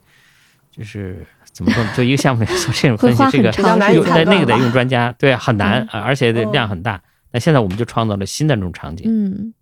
[0.70, 1.90] 就是怎么说呢？
[1.96, 3.88] 就一个项目来做这种分析，这个那
[4.24, 7.00] 那个得用专家，对，很难，而且量很大。
[7.32, 9.54] 那现在我们就创造了新的这种场景，嗯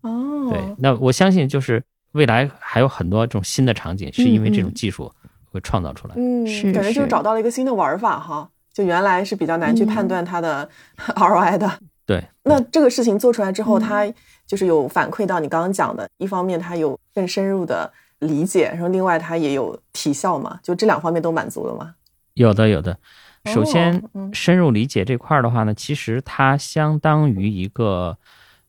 [0.00, 0.58] 哦，对。
[0.78, 5.12] 那我相信就是未来还有很多这种新的场景，是因为这种嗯技术
[5.52, 6.14] 会创造出来。
[6.16, 8.48] 嗯，是感觉就是找到了一个新的玩法哈。
[8.72, 10.66] 就原来是比较难去判断它的
[11.14, 14.12] ROI 的，对，那这个事情做出来之后，嗯它
[14.50, 21.94] 就是有反馈到你刚刚讲的，一方面它有更深入的理解，然后另外它也有体效嘛，就这两方面都满足了吗。
[22.34, 22.98] 有的有的。
[23.44, 28.18] 首先深入理解这块儿的话呢，其实它相当于一个，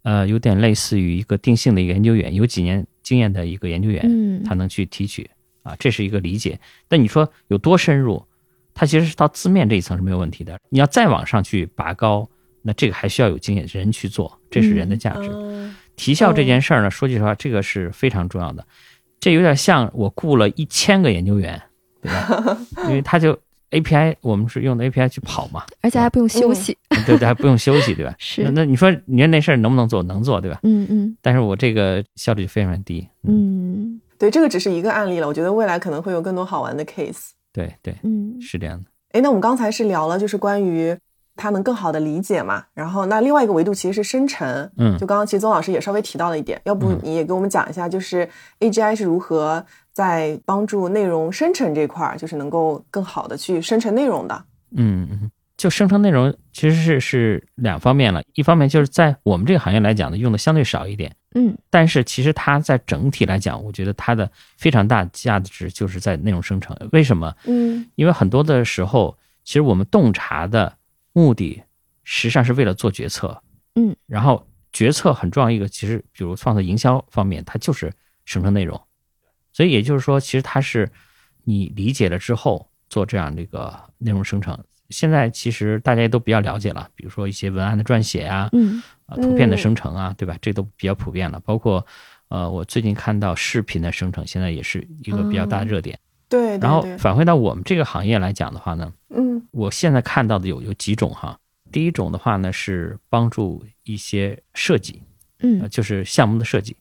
[0.03, 5.27] 呃，有点类似于一个定性的一个研究员，有几年经验的一个研究员，嗯他能去提取
[5.63, 6.59] 啊，这是一个理解。
[6.87, 8.23] 但你说有多深入，
[8.75, 10.59] 它其实是到字面这一层是没有问题的。
[10.69, 12.29] 你要再往上去拔高，
[12.61, 15.29] 那这个还需要有经验人去做，这是人的价值。
[15.33, 18.65] 嗯提效这件事儿呢，说句实话，这个是非常重要的。
[19.19, 21.61] 这有点像我雇了一千个研究员，
[22.01, 22.57] 对吧？
[22.87, 23.37] 因为他就
[23.69, 28.15] API，我们是用的 API 去跑嘛，而且还不用休息，对对，还不用休息，对吧？
[28.17, 30.01] 是那那你说你说那事儿能不能做？
[30.01, 30.59] 能做，对吧？
[30.63, 33.07] 嗯嗯但是我这个效率就非常低。
[33.23, 37.29] 嗯对，这个只是一个案例了，我觉得未来可能会有更多好玩的 case。
[37.53, 38.89] 对对，嗯是这样的。
[39.11, 40.97] 诶，那我们刚才是聊了，就是关于
[41.35, 44.97] 它能更好的理解嘛，然后那另外一个维度其实是生成，嗯。
[44.97, 46.99] 就刚刚其实宗老师也稍微提到了一点，要不嗯。
[47.03, 48.27] 你也给我们讲一下，就是
[48.59, 54.43] AGI 是如何在帮助内容生成这块儿，就是能够更好的去生成内容的。
[54.75, 61.57] 嗯嗯，就生成内容其实是是两方面了，一方面就是在我们这个行业来讲呢，用的相对少一点，嗯。
[61.69, 66.75] 但是其实它在整体来讲，我觉得它的非常大价值就是在内容生成。
[66.91, 67.33] 为什么？
[67.45, 67.85] 嗯。
[67.95, 70.73] 因为很多的时候，其实我们洞察的
[71.13, 71.61] 目的
[72.03, 73.41] 实际上是为了做决策，
[73.75, 77.91] 嗯，然后决策很重要一个，其实比如放在营销方面，它就是
[78.25, 78.79] 生成内容，
[79.51, 80.89] 所以也就是说，其实它是
[81.43, 84.57] 你理解了之后做这样这个内容生成。
[84.89, 90.37] 现在其实大家也都比较了解了，比如说一些文案的撰写啊，嗯啊，图片的嗯生成啊，对吧？
[90.41, 91.39] 这都比较普遍了。
[91.45, 91.85] 包括
[92.27, 95.97] 呃，我最近看到视频的生成，现在也是一个比较大的热点。
[96.27, 101.37] 对对然后对，返回到我们这个行业来讲的话呢，嗯我现在看到的有有几种哈。
[101.71, 105.01] 第一种的话呢是帮助一些设计，
[105.39, 106.75] 呃，嗯就是项目的设计。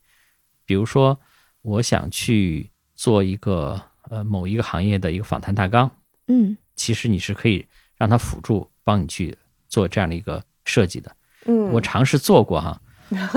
[0.65, 1.19] 比如说，
[1.63, 5.91] 我想去做一个呃某一个行业的一个访谈大纲，
[6.29, 7.67] 嗯其实你是可以
[7.97, 9.37] 让它辅助帮你去
[9.69, 11.15] 做这样的一个设计的。
[11.45, 12.81] 嗯，我尝试做过哈，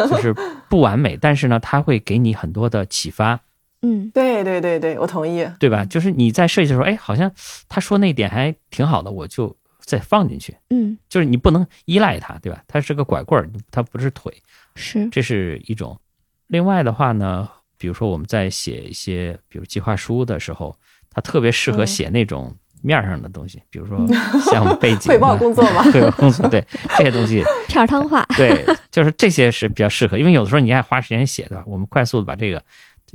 [0.09, 0.33] 就是
[0.69, 3.39] 不完美，但是呢，它会给你很多的启发，
[3.83, 5.47] 嗯对对对对，我同意。
[5.59, 5.85] 对吧？
[5.85, 7.31] 就是你在设计的时候，哎，好像
[7.69, 10.55] 他说那点还挺好的，我就再放进去。
[10.69, 12.63] 嗯，就是你不能依赖它，对吧？
[12.67, 14.33] 它是个拐棍儿，它不是腿，
[14.75, 15.99] 是，这是一种。
[16.47, 20.75] 另外的话呢，比如说我们在写一些，比如计划书的时候，
[21.09, 24.05] 它特别适合嗯写那种面儿上的东西，比如说
[24.51, 26.63] 项目背景、汇报工作嘛 汇报工作，对
[26.97, 28.25] 这些东西，片儿汤话。
[28.37, 32.63] 对，就是这些是比较适合，因为有的时候你爱花时间写的，我们快速的把这个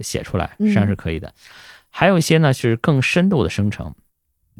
[0.03, 1.33] 写出来，实际上是可以的。
[1.91, 3.95] 还有一些呢是更深度的生成，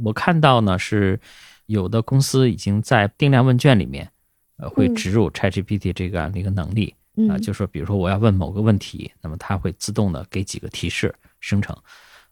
[0.03, 1.21] 我看到呢是
[1.67, 4.11] 有的公司已经在定量问卷里面，
[4.57, 4.95] 呃，会嗯。
[4.95, 6.95] 植入 ChatGPT 这个样的一个能力
[7.29, 11.77] 啊、嗯，就说比如说我要问某个问题，那么它会自动的给几个提示生成。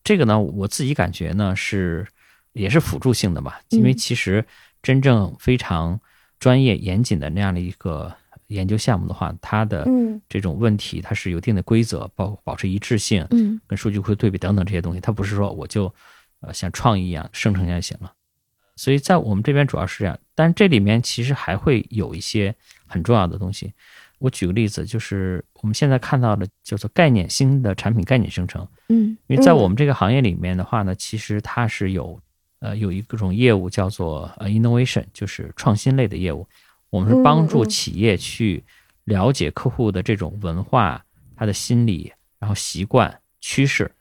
[0.03, 2.07] 这个呢，我自己感觉呢是
[2.53, 3.97] 也是辅助性的吧，因为嗯。
[3.97, 4.45] 其实
[4.83, 6.01] 真正非常
[6.39, 8.15] 专业严谨的那样的一个
[8.49, 15.93] 研究项目的话，它的嗯这种问题它是有一定的规则，包括保持一致性，嗯跟数据库对比等等这些东西，它不是说我就
[16.41, 18.13] 呃像创意一样生成一下就行了。
[18.77, 22.55] 所以在我们这边主要是这样，但这里面其实还会有一些
[22.87, 23.73] 很重要的东西。
[24.19, 32.19] 我举个例子，就是我们现在看到的叫做概念新的产品概念生成，嗯因为在嗯我们这个行业里面的话呢，其实它是有
[32.61, 36.47] 呃有一种业务叫做呃 innovation，就是创新类的业务。
[36.97, 38.65] 我们是帮助企业去
[39.05, 41.05] 了解客户的这种文化、
[41.37, 43.93] 他的心理，然后习惯、趋势，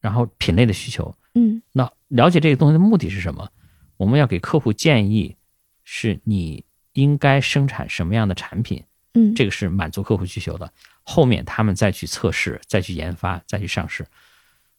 [0.00, 1.14] 然后品类的需求。
[1.34, 3.46] 嗯那了解这个东西的目的是什么？
[3.98, 5.36] 我们要给客户建议，
[5.84, 8.82] 是你应该生产什么样的产品，
[9.12, 10.72] 嗯，这个是满足客户需求的。
[11.02, 14.06] 后面他们再去测试、再去研发、再去上市。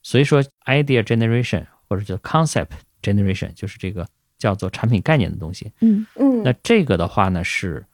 [0.02, 2.72] 所以说，idea generation 或者叫 concept
[3.04, 4.08] generation，就是这个
[4.40, 5.72] 叫做产品概念的东西。
[5.82, 7.86] 嗯嗯，那这个的话呢，是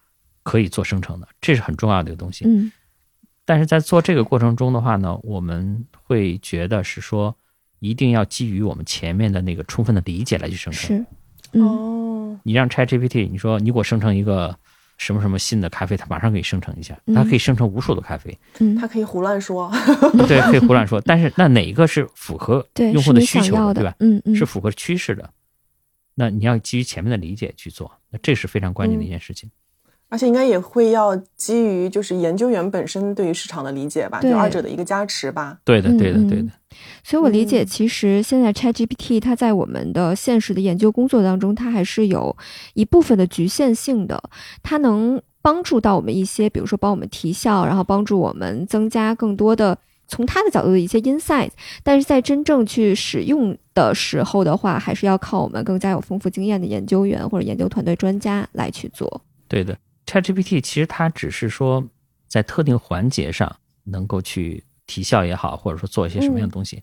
[0.43, 2.45] 可以做生成的，这是很重要的一个东西。
[2.47, 2.71] 嗯
[3.47, 7.35] 但是在做这个过程中的话呢，我们会觉得是说，
[7.77, 10.97] 一定要基于我们前面的那个充分的理解来去生成。
[10.97, 11.05] 是，
[11.51, 14.57] 嗯哦，你让 ChatGPT，你说你给我生成一个
[14.97, 19.71] 什么什么新的咖啡，它马上可以生成一下，嗯它可以生成无数的咖啡，嗯，它可以胡乱说。
[20.27, 20.99] 对，可以胡乱说。
[21.01, 23.93] 但是那哪一个是符合对，用户的需求对吧？
[23.99, 25.29] 嗯嗯，是符合趋势的，
[26.15, 29.51] 那你要基于前面的理解去做，那这是非常关键的一件事情。
[30.07, 35.59] 而且应该也会要基于就是研究员本身对于市场的理解吧，对就二者的一个加持吧。
[35.65, 36.51] 对的，嗯对的，嗯对的。
[37.03, 42.37] 所以我理解，嗯其实现在 ChatGPT 它在我们的现实的研究工作当中，它还是有
[42.75, 44.21] 一部分的局限性的。
[44.61, 51.51] 它能帮助到我们一些，比如说帮我们提效，然后帮助我们增加更多的从他的角度的一些 insight。
[51.83, 59.21] 但是在真正去使用的时候的话，还是要靠我们更加有丰富经验的研究员或者研究团队专家来去做。
[59.47, 61.83] 对的，ChatGPT 其实它只是说
[62.27, 66.81] 在特定环节上能够去提效也好，或者说做一些什么样的东西，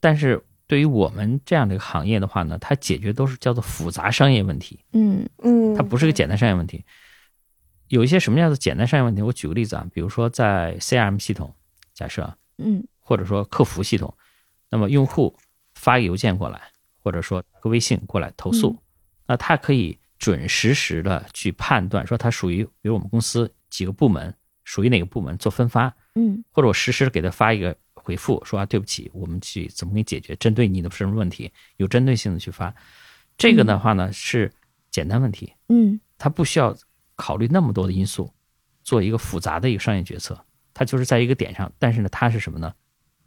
[0.00, 6.84] 但是对于我们这样的一个行业的话呢，它解决都是叫做复杂商业问题，嗯嗯，它不是个简单商业问题。
[7.88, 9.22] 有一些什么叫做简单商业问题？
[9.22, 11.54] 我举个例子啊，比如说在 CRM 系统，
[11.98, 14.14] 假设啊嗯或者说客服系统，
[14.70, 15.36] 那么用户
[15.74, 16.70] 发一个邮件过来，
[17.02, 18.78] 或者说个微信过来投诉，嗯
[19.26, 24.32] 那他可以准实时的去判断说他属于，比如我们公司几个部门
[24.62, 32.72] 属于哪个部门做分发，嗯或者我实时地给他发一个回复，说啊对不起，我们去怎么给你解决，针对你的什么问题，有针对性的去发。
[33.36, 34.52] 这个的话呢是
[34.90, 36.76] 简单问题，嗯它不需要
[37.16, 38.32] 考虑那么多的因素，
[38.84, 40.38] 做一个复杂的一个商业决策。
[40.78, 42.72] 它就是在一个点上，但是呢，它是什么呢？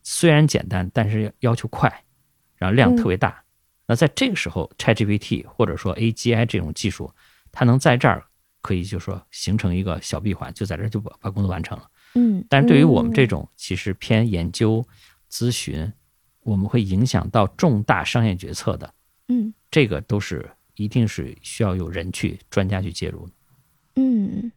[0.04, 1.92] 虽然简单，但是要求快，
[2.56, 3.44] 然后量特别大。
[3.86, 7.14] 那在这个时候，ChatGPT 或者说 AGI 这种技术，
[7.52, 8.24] 它能在这儿
[8.62, 11.90] 可以就说形成一个小闭环，就在这儿就把把工作完成了。
[12.16, 14.82] 嗯但是对于我们这种其实偏研究、
[15.30, 15.92] 咨询，
[16.44, 18.94] 我们会影响到重大商业决策的，
[19.28, 23.34] 嗯这个都是一定是需要有人去专家去介入的。
[23.96, 24.50] 嗯，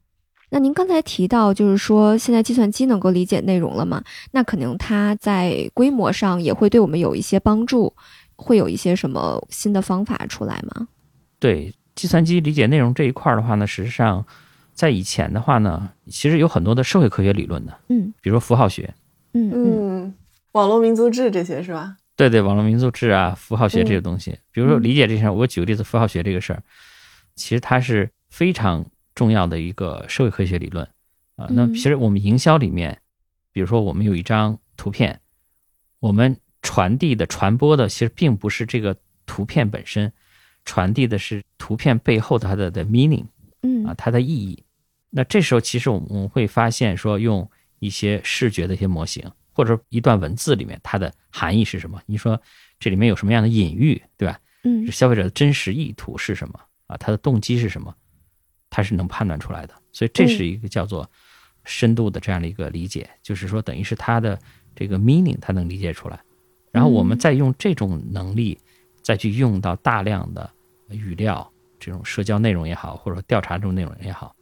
[0.55, 4.01] 那您刚才提到，就是说现在计算机能够理解内容了吗？
[4.31, 7.93] 那可能它在规模上也会对我们有一些帮助，
[8.37, 10.87] 会有一些什么新的方法出来吗？
[11.41, 14.25] 对计算机理解内容这一块儿的话呢，实际上
[14.73, 18.95] 在以前的话呢，其实有很多的社会科学理论的，嗯比如说符号学，
[19.33, 20.15] 嗯
[20.53, 21.97] 网络民族志这些是吧？
[22.15, 24.39] 对对，网络民族志啊，符号学这些东西。
[24.53, 26.63] 比如说理解这些，我举个例子，符号学这个事儿，
[27.35, 30.85] 其实它是非常重要的一个社会科学理论
[31.37, 31.47] 啊。
[31.51, 33.01] 那嗯其实我们营销里面，
[33.53, 35.21] 比如说我们有一张图片，
[36.01, 38.97] 我们传递的、传播的，其实并不是这个
[39.27, 40.13] 图片本身，
[40.65, 43.25] 传递的是图片背后的它的的 meaning
[43.63, 44.63] 嗯啊，它的意义。
[45.11, 47.49] 那这时候其实我们我们会发现说，用
[47.79, 52.03] 一些视觉的一些模型，或者一段文字里面它的含义是什么？
[52.07, 52.41] 你说
[52.81, 54.39] 这里面有什么样的隐喻，对吧？
[54.65, 56.97] 嗯消费者的真实意图是什么啊？
[56.97, 57.95] 他的动机是什么？
[58.75, 59.75] 他是能判断出来的。
[59.93, 61.09] 所以这是一个叫做
[61.65, 64.37] 深度的这样的一个理解，就是说等于是它的
[64.75, 66.19] 这个 meaning 它能理解出来，
[66.73, 68.59] 然后我们再用这种能力
[69.01, 70.51] 再去用到大量的
[70.89, 74.35] 语料这种社交内容也好，或者说调查这种内容也好，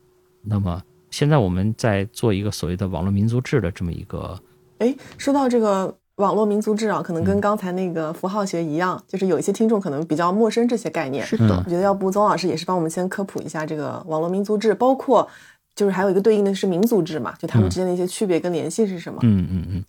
[0.43, 4.43] 那么现在我们在做一个所谓的网络民族志的这么一个
[4.79, 7.41] 哎，说到这个网络民族志啊，可能跟嗯。
[7.41, 11.25] 刚才那个符号学一样，就是有一些听众可能比较陌生这些概念。
[11.27, 11.63] 是的。
[11.65, 15.29] 我，觉得要不宗老师也是帮我们先科普一下这个网络民族志，包括
[15.75, 19.19] 就是还有一个对应的是民族志嘛，就他们之间的一些区别跟联系是什么？
[19.23, 19.85] 嗯嗯嗯，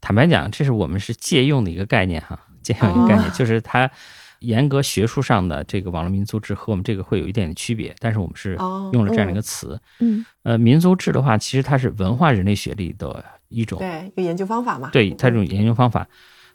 [0.00, 3.32] 坦白讲，这是我们是借用的一个概念哈，借用一个概念，哦。
[3.34, 3.90] 就是它
[4.38, 9.80] 严格学术上的这个网络民族志和我们这个会有一点点区别，但是我们是哦用了这样的一个词。
[9.98, 10.24] 嗯。
[10.44, 14.90] 呃，民族志的话，其实它是文化人类学里的一种，对，一个研究方法嘛。
[14.92, 16.06] 对它这种研究方法，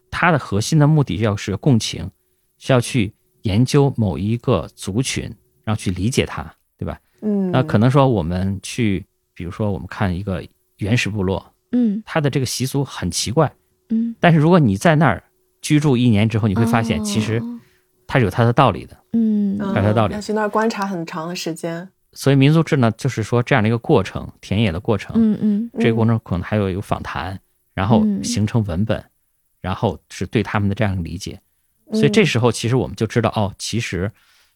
[0.10, 2.10] 它的核心的目的要是共情，
[2.58, 5.24] 是要去研究某一个族群，
[5.64, 7.00] 然后去理解它，对吧？
[7.22, 10.44] 嗯，那可能说我们去，比如说我们看一个
[10.78, 13.52] 原始部落，嗯它的这个习俗很奇怪。
[13.90, 15.24] 嗯，但是如果你在那儿
[15.62, 17.42] 居住一年之后，你会发现哦其实
[18.08, 18.98] 它是有它的道理的。
[19.14, 21.90] 嗯嗯有它道理要去那儿观察很长的时间。
[22.14, 27.40] 所以民族志呢，就是说这样的一个过程，田野的过程，嗯嗯这个过程可能还有一个访谈，
[27.74, 28.24] 然后嗯。
[28.24, 29.04] 形成文本，
[29.62, 31.40] 然后是对他们的这样一个理解。
[31.92, 31.98] 嗯。
[31.98, 34.12] 所以这时候其实我们就知道，哦，其实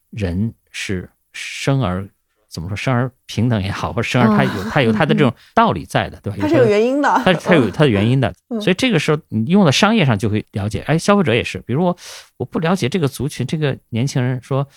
[0.10, 2.08] 人是生而
[2.50, 6.38] 怎么说，生而平等也好，或者生而他有他有他的这种道理在的，对吧？
[6.42, 7.10] 他是有原因的。
[7.24, 8.60] 它它有他的原因的，嗯。
[8.60, 11.98] 所以这个时候你用到商业上就会了解，哎，消费者也是，比如我
[12.38, 14.68] 我不了解这个族群，这个年轻人说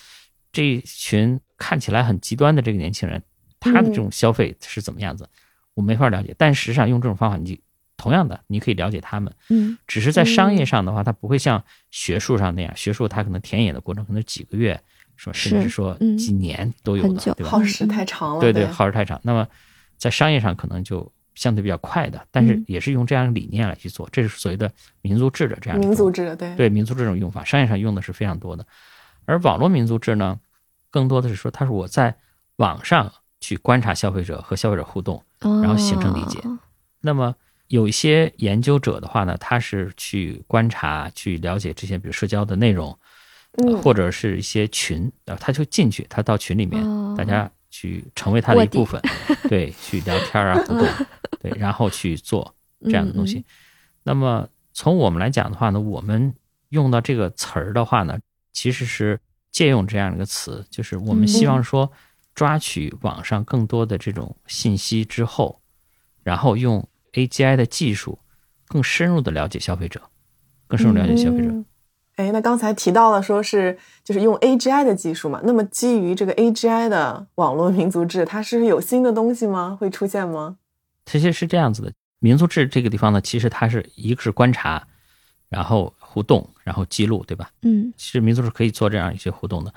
[0.53, 3.23] 这一群看起来很极端的这个年轻人，
[3.61, 5.29] 他的这种消费是怎么样子，
[5.75, 7.61] 我没法了解，但实际上用这种方法，你
[7.97, 14.81] 同样的你可以了解他们，嗯只是在商业上的话，它不会像学术上那样，学术它可能田野的过程可能几个月，
[15.17, 17.51] 说甚至说嗯几年都有的，对吧？
[17.51, 18.41] 耗时太长了。
[18.41, 19.21] 对对，耗时太长。
[19.25, 19.47] 那么
[19.97, 24.71] 在商业上可能就相对比较快的，但是嗯也是用这样的理念来去做，这是所谓的
[25.03, 28.65] 民族志的这样一种民族志，对对民族志这种用法，商业上用的是非常多的。
[29.29, 30.41] 而网络民族志呢，
[30.91, 32.17] 更多的是说它是我在
[32.57, 36.59] 网上去观察消费者和消费者互动，然然后形成理解哦
[37.01, 37.35] 那么
[37.69, 42.99] 有一些研究者的话呢，他是去观察、去了解这些，比如社交的内容，
[43.83, 49.01] 或者是一些群，呃，他就进去，他到群里面，哦大家去成为他的一部分，
[49.51, 50.89] 对，去聊天啊、互动，
[51.43, 53.39] 对，然后去做这样的东西。
[53.41, 53.45] 嗯
[54.05, 56.35] 那么从我们来讲的话呢，我们
[56.71, 58.19] 用到这个词儿的话呢，
[58.61, 59.21] 其实是
[59.53, 61.93] 借用这样一个词，就是我们希望说
[62.35, 65.61] 抓取网上更多的这种信息之后，
[66.25, 68.19] 然后用 AGI 的技术
[68.67, 70.03] 更深入的了解消费者，
[70.67, 71.51] 更深入了解消费者。
[71.51, 71.65] 嗯
[72.17, 79.79] 哎，那刚才提到了说是就是用 AGI 的技术嘛，那么基于这个 AGI 的网络民族志，它是有新的东西吗？
[79.81, 80.57] 会出现吗？
[81.07, 84.89] 其实是这样子的，民族志这个地方呢，其实它是一个是观察，
[85.49, 87.51] 然后互动，然后记录，对吧？
[87.63, 89.75] 嗯其实民族是可以做这样一些互动的。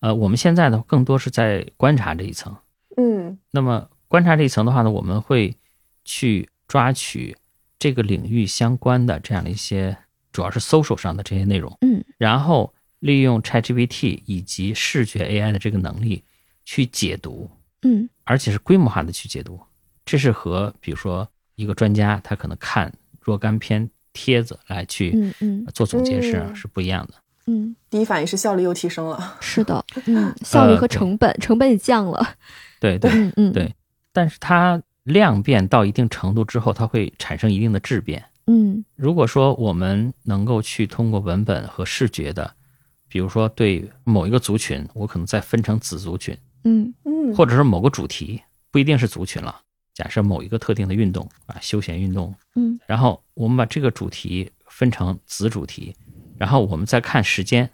[0.00, 2.54] 呃，我们现在呢，更多是在观察这一层。
[2.96, 5.56] 嗯那么观察这一层的话呢，我们会
[6.04, 7.36] 去抓取
[7.78, 9.96] 这个领域相关的这样的一些，
[10.32, 16.22] 主要是 social 上的这些内容，嗯然后利用 ChatGPT 以及视觉 AI 的这个能力
[16.64, 17.50] 去解读，
[17.82, 19.58] 嗯而且是规模化的去解读。
[20.04, 27.14] 这是和比如说一个专家他可能看若干篇帖子来去嗯嗯做总结是、嗯是不一样的。
[27.46, 29.36] 嗯，第一反应是效率又提升了。
[29.40, 32.34] 是的， 嗯，效率和成本，成本也降了。
[32.78, 33.74] 对对，嗯嗯，对
[34.12, 38.24] 但是它量变到一定程度之后，它会产生一定的质变。
[38.46, 42.52] 嗯如果说我们能够去通过文本和视觉的，
[43.08, 48.40] 比如说对某一个族群，我可能再分成子族群，嗯嗯，或者是某个主题，
[48.70, 49.60] 不一定是族群了。
[49.94, 52.78] 假设某一个特定的运动啊，休闲运动，嗯。
[52.86, 55.94] 然后我们把这个主题分成子主题，
[56.38, 57.70] 然后我们再看时间，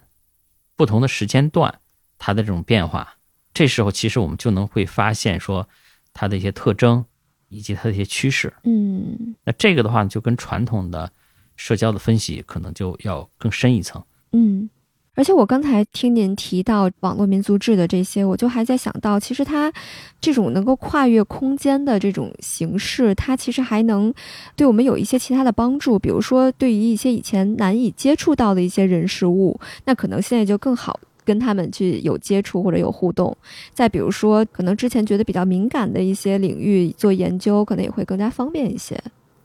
[0.75, 1.79] 不同的时间段
[2.17, 3.15] 它的这种变化，
[3.53, 5.67] 这时候其实我们就能会发现说
[6.13, 7.05] 它的一些特征
[7.49, 8.53] 以及它的一些趋势。
[8.63, 9.35] 嗯。
[9.43, 11.11] 那这个的话，就跟传统的
[11.55, 14.03] 社交的分析可能就要更深一层。
[14.33, 14.69] 嗯
[15.17, 19.73] 而且我刚才听您提到网络民族志的这些，我就还在想到，其实它
[20.21, 24.13] 这种能够跨越空间的这种形式，它其实还能
[24.55, 25.97] 对我们有一些其他的帮助。
[25.97, 33.35] 比如说，对于一些以前难以接触到的一些人事物，那可能现在就更好跟他们去有接触或者有互动。
[33.73, 38.95] 再比如说，可能之前觉得比较敏感的一些领域做研究，可能也会更加方便一些。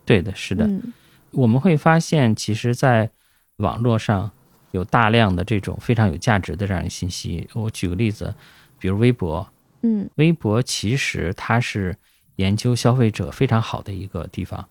[0.04, 0.92] 对的，是的，嗯
[1.30, 3.08] 我们会发现，其实，在
[3.56, 4.30] 网络上
[4.72, 7.48] 有大量的这种非常有价值的这样一个信息。
[7.54, 8.34] 我举个例子，
[8.78, 9.48] 比如微博，
[9.82, 10.10] 嗯。
[10.16, 11.96] 微博其实它是
[12.36, 14.66] 研究消费者非常好的一个地方，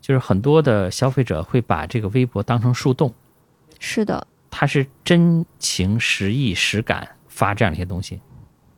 [0.00, 3.14] 就是很多的消费者会把这个微博当成树洞，
[3.80, 8.20] 是的，它是真情实意实感发这样一些东西，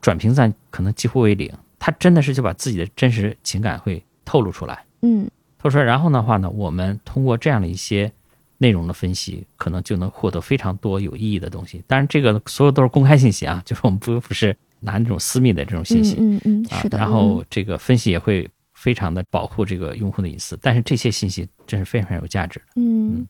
[0.00, 4.84] 转评赞可能几乎为零，他真的是就把自己的真实情感会透露出来。
[5.02, 5.28] 嗯。
[5.58, 8.12] 透露出来，然后的话呢，我们通过这样的一些
[8.58, 11.82] 内容的分析，可能就能获得非常多有意义的东西。
[11.86, 16.16] 当然，这个所有都是公开信息啊，就是我们不不是拿那种私密的这种信息。
[16.18, 16.96] 嗯嗯是，的。
[16.98, 22.66] 然后这个分析也会非常的保护这个用户的隐私，但是这些信息真是非常有价值的。
[22.76, 23.26] 嗯，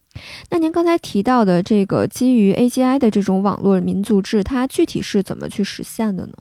[0.51, 6.35] 那您刚才提到的这个基于 AGI 的这种网络民族志，它具体是怎么去实现的呢？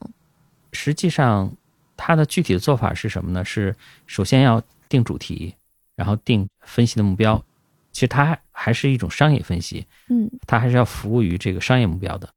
[0.72, 1.52] 实际上，
[1.96, 3.44] 它的具体的做法是什么呢？
[3.44, 3.74] 是
[4.06, 5.54] 首先要定主题，
[5.94, 7.42] 然后定分析的目标。
[7.96, 10.30] 其实它还是一种商业分析，嗯。
[10.46, 12.28] 它还是要服务于这个商业目标的。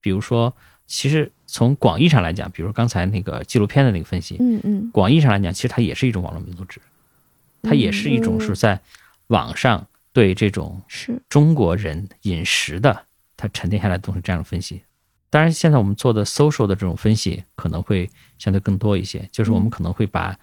[0.00, 0.50] 比如说，
[0.86, 4.90] 其实从广义上来讲，比如刚才那个纪录片的那个分析，嗯嗯。
[4.90, 6.80] 广义上来讲，其实它也是一种网络民族志，
[7.60, 8.80] 它也是一种是在
[9.26, 11.20] 网上对这种是。
[11.28, 13.04] 中国人饮食的
[13.36, 14.80] 它沉淀下来的东西这样的分析。
[15.28, 18.08] 当然，现在我们做的 social 的这种分析可能会
[18.38, 20.34] 相对更多一些，就是我们可能会把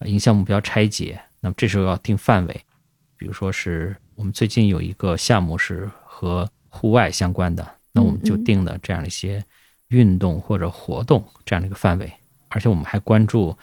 [0.00, 2.60] 呃营销目标拆解，那么这时候要定范围，
[3.18, 9.44] 比如说是我们最近有一个项目是和户外相关的，那我们就定了这样一些
[9.88, 12.10] 运动或者活动这样的一个范围，
[12.48, 13.56] 而且我们还关注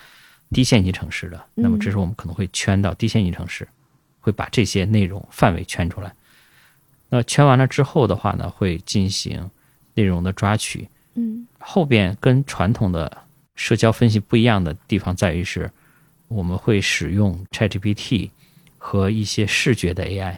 [0.52, 3.68] 低线级城市的，那么这时候我们可能会圈到低线级城市，
[4.20, 6.14] 会把这些内容范围圈出来。
[7.10, 9.50] 那圈完了之后的话呢，会进行
[9.94, 10.88] 内容的抓取。
[11.16, 13.26] 嗯后边跟传统的
[13.56, 15.72] 社交分析不一样的地方在于是，
[16.28, 18.30] 我们会使用 ChatGPT
[18.88, 20.36] 和一些视觉的 AI，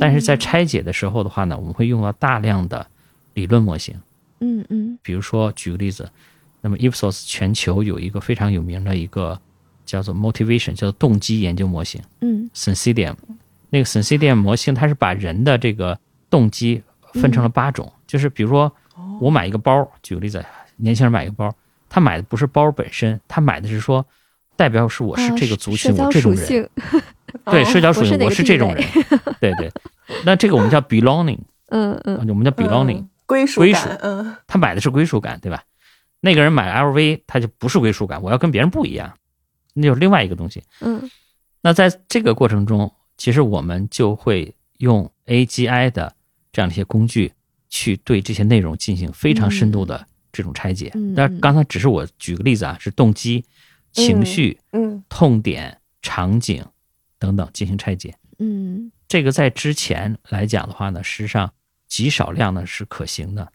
[0.00, 2.86] 但是在拆解的时候的话呢，我们会用到大量的
[3.34, 3.94] 理论模型。
[4.40, 4.98] 嗯嗯。
[5.02, 6.10] 比如说，举个例子，
[6.62, 9.38] 那么 Ipsos 全球有一个非常有名的一个
[9.84, 12.48] 叫做 motivation，叫做动机研究模型嗯。
[12.54, 13.14] Sensidium。
[13.68, 15.98] 那个 Sensidium 模型，它是把人的这个
[16.30, 16.82] 动机
[17.12, 18.72] 分成了八种，就是比如说
[19.20, 20.42] 我买一个包，举个例子，
[20.76, 21.54] 年轻人买一个包，
[21.90, 24.04] 他买的不是包本身，他买的是说
[24.56, 26.70] 代表是我是这个族群，啊我这种人，
[27.46, 28.84] 对哦社交属性，我是这种人，
[29.40, 29.70] 对对。
[30.24, 31.38] 那这个我们叫 belonging，
[31.68, 32.18] 嗯嗯。
[32.28, 34.36] 我们叫 belonging，、嗯归属归属，嗯。
[34.46, 35.62] 他买的是归属感，对吧？
[36.20, 39.14] 那个人买 LV，他就不是归属感，我要跟别人不一样，
[39.72, 40.62] 那就是另外一个东西。
[40.80, 41.10] 嗯。
[41.62, 46.14] 那在这个过程中，其实我们就会用 AGI 的
[46.52, 47.32] 这样的一些工具，
[47.70, 51.14] 去对这些内容进行非常深度的这种拆解嗯。
[51.14, 53.44] 但刚才只是我举个例子啊，是动机、
[53.92, 55.02] 情绪、嗯。
[55.08, 56.62] 痛点、场景
[57.24, 58.14] 等等进行拆解。
[58.38, 61.50] 嗯这个在之前来讲的话呢，实际上
[61.86, 63.50] 极少量呢是可行的，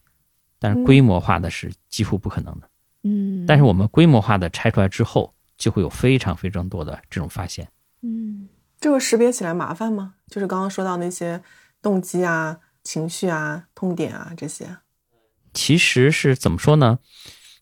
[0.57, 2.69] 但是规模化的是几乎不可能的。
[3.03, 7.67] 嗯，但是我们规模化的拆出来之后，就会有非常非常多的这种发现。
[8.01, 8.49] 嗯
[8.79, 10.15] 这个识别起来麻烦吗？
[10.27, 11.43] 就是刚刚说到那些
[11.81, 14.77] 动机啊、情绪啊、痛点啊这些。
[15.53, 16.99] 其实是怎么说呢？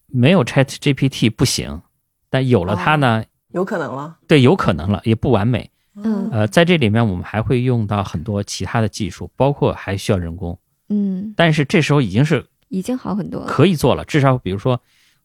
[0.06, 1.82] 没有 Chat GPT 不行，
[2.30, 5.72] 但有了它呢，有可能了，对，有可能了，也不完美。
[6.04, 10.58] 嗯呃，在这里面我们还会用到很多其他的技术，包括还需要人工。
[10.90, 13.48] 嗯，但是这时候已经是已经好很多了。
[13.48, 14.80] 可以做了，至少比如说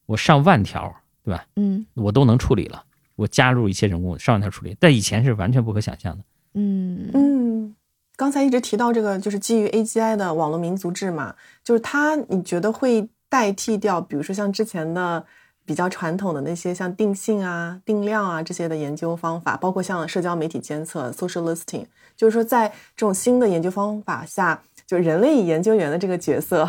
[0.07, 0.93] 我上万条，
[1.25, 1.45] 对吧？
[1.57, 2.85] 嗯我都能处理了。
[3.17, 6.25] 我加入一些人工上万条处理，但以前是完全不可想象的。
[6.55, 7.75] 嗯嗯，
[8.17, 15.25] 刚才一直提到这个，就是基于 AGI 的网络民族志嘛，就是它，你觉得会代替掉，比如说像之前的
[15.65, 21.87] 比较传统的那些像定性啊、定量啊这些的研究方法，包括像社交媒体监测 （social listening），
[22.17, 26.69] 就是说在这种新的研究方法下，就人类研究员的这个角色，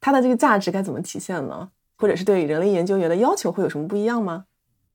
[0.00, 1.68] 它的这个价值该怎么体现呢？
[1.96, 4.46] 或者是对人类研究员的要求会有什么不一样吗？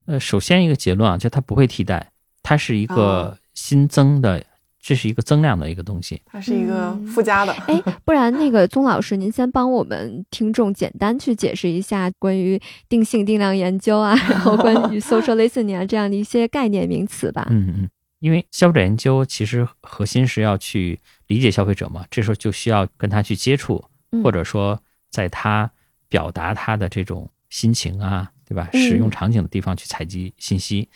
[0.06, 2.10] 呃，首先一个结论啊，就它不会替代，
[2.42, 4.44] 它是一哦个新增的，
[4.86, 6.22] 这是一个增量的一个东西。
[6.24, 7.52] 它是一个嗯附加的。
[7.66, 17.48] 哎，不然那个宗老师，您先帮我们听众简单去解释一下关于定性定量研究啊，然后关于 social listening 啊这样的一些概念名词吧。
[17.50, 24.80] 嗯嗯，因为消费者研究其实核心是要去理解消费者嘛，这时候就需要跟他去接触，嗯或者说
[25.10, 25.68] 在他
[26.08, 28.70] 表达他的这种心情啊，对吧？
[28.72, 30.88] 嗯使用场景的地方去采集信息。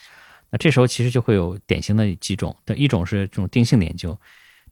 [0.50, 4.18] 那这时候其实就会有典型的几种，的一种是这种定性的研究。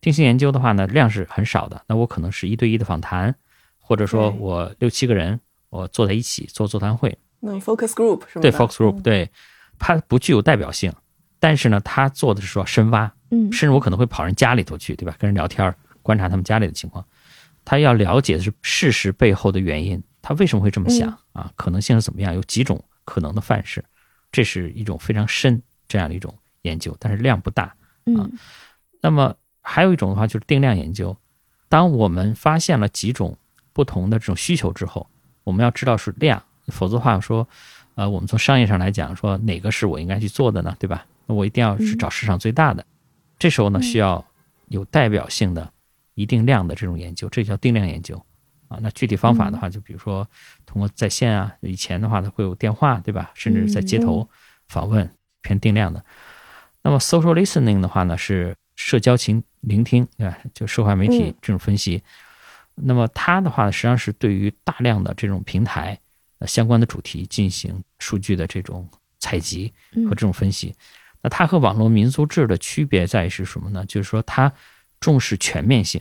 [0.00, 3.34] 定性研究的话呢，量是很少的，那我可能是一对一的访谈，
[3.80, 8.42] 或者说我六七个人我坐在一起做座谈会，那 focus group 是吗？
[8.42, 9.28] 对 focus group，对，
[9.78, 10.92] 它不具有代表性，
[11.40, 15.16] 但是呢，它做的是说深挖，嗯甚至我可能会跑人家里头去，对吧？
[15.18, 17.04] 跟人聊天儿，观察他们家里的情况。
[17.64, 21.52] 他要了解的是事实背后的原因，他为什么会这么想、啊？
[21.56, 22.34] 可能性是怎么样？
[22.34, 23.84] 有几种可能的范式，
[24.32, 26.32] 这是一种非常深这样的一种
[26.62, 27.64] 研究，但是量不大。
[28.16, 28.28] 啊
[29.00, 31.16] 那么还有一种的话就是定量研究，
[31.68, 33.36] 当我们发现了几种
[33.72, 35.06] 不同的这种需求之后，
[35.44, 37.46] 我们要知道是量，否则的话说，
[37.94, 40.74] 呃，我们从商业上来讲，说哪个是我应该去做的呢？
[40.80, 41.06] 对吧？
[41.26, 42.84] 那我一定要是找市场最大的。
[43.38, 44.24] 这时候呢，需要
[44.66, 45.70] 有代表性的
[46.14, 48.20] 一定量的这种研究，这叫定量研究
[48.66, 48.78] 啊。
[48.80, 50.26] 那具体方法的话，就比如说
[50.66, 53.30] 通过在线啊，以前的话它会有电话，对吧？
[53.34, 54.28] 甚至在街头
[54.66, 55.08] 访问，
[55.48, 56.04] 偏定量的。
[56.82, 60.38] 那么 social listening 的话呢，是社交情聆听，对吧？
[60.52, 62.02] 就社会媒体嗯这种分析。
[62.74, 65.98] 那么它的话，实际上是对于大量的这种平台
[66.38, 68.88] 呃相关的主题进行数据的这种
[69.18, 69.72] 采集
[70.04, 70.74] 和这种分析。
[71.22, 73.84] 那它和网络民族志的区别在于是什么呢？
[73.86, 74.52] 就是说它
[75.00, 76.00] 重视全面性，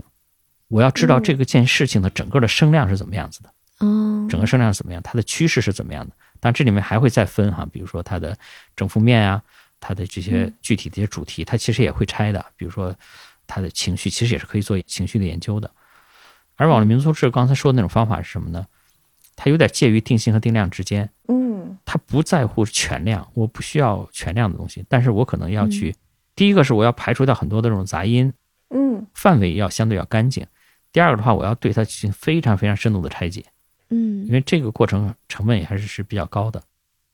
[0.67, 3.49] 我要知道嗯这个件事情的整个的声量是怎么样子的。
[3.79, 6.13] 嗯，整个声量是怎么样，它的趋势是怎么样的。
[6.39, 8.37] 当然，这里面还会再分哈，比如说它的
[8.75, 9.41] 正负面啊，
[9.79, 12.45] 它的这些具体的一些主题，它其实也会拆的。
[12.55, 12.95] 比如说
[13.45, 15.69] 它的情绪，其实也是可以做情绪的研究的。
[16.55, 18.65] 而网络民族志刚才说的那种方法是什么呢？
[19.35, 25.95] 它有点介于定性和定量之间，嗯它不在乎全量，我不需要全量的东西，但是我可能要去，
[26.35, 28.33] 第一个是我要排除掉很多的这种杂音，
[28.71, 30.47] 嗯范围要相对要干净。
[30.91, 33.45] 第二个的话，我要对它进行非常非常深度的拆解。
[33.89, 36.61] 因嗯，为这个过程成本也还是是比较高的，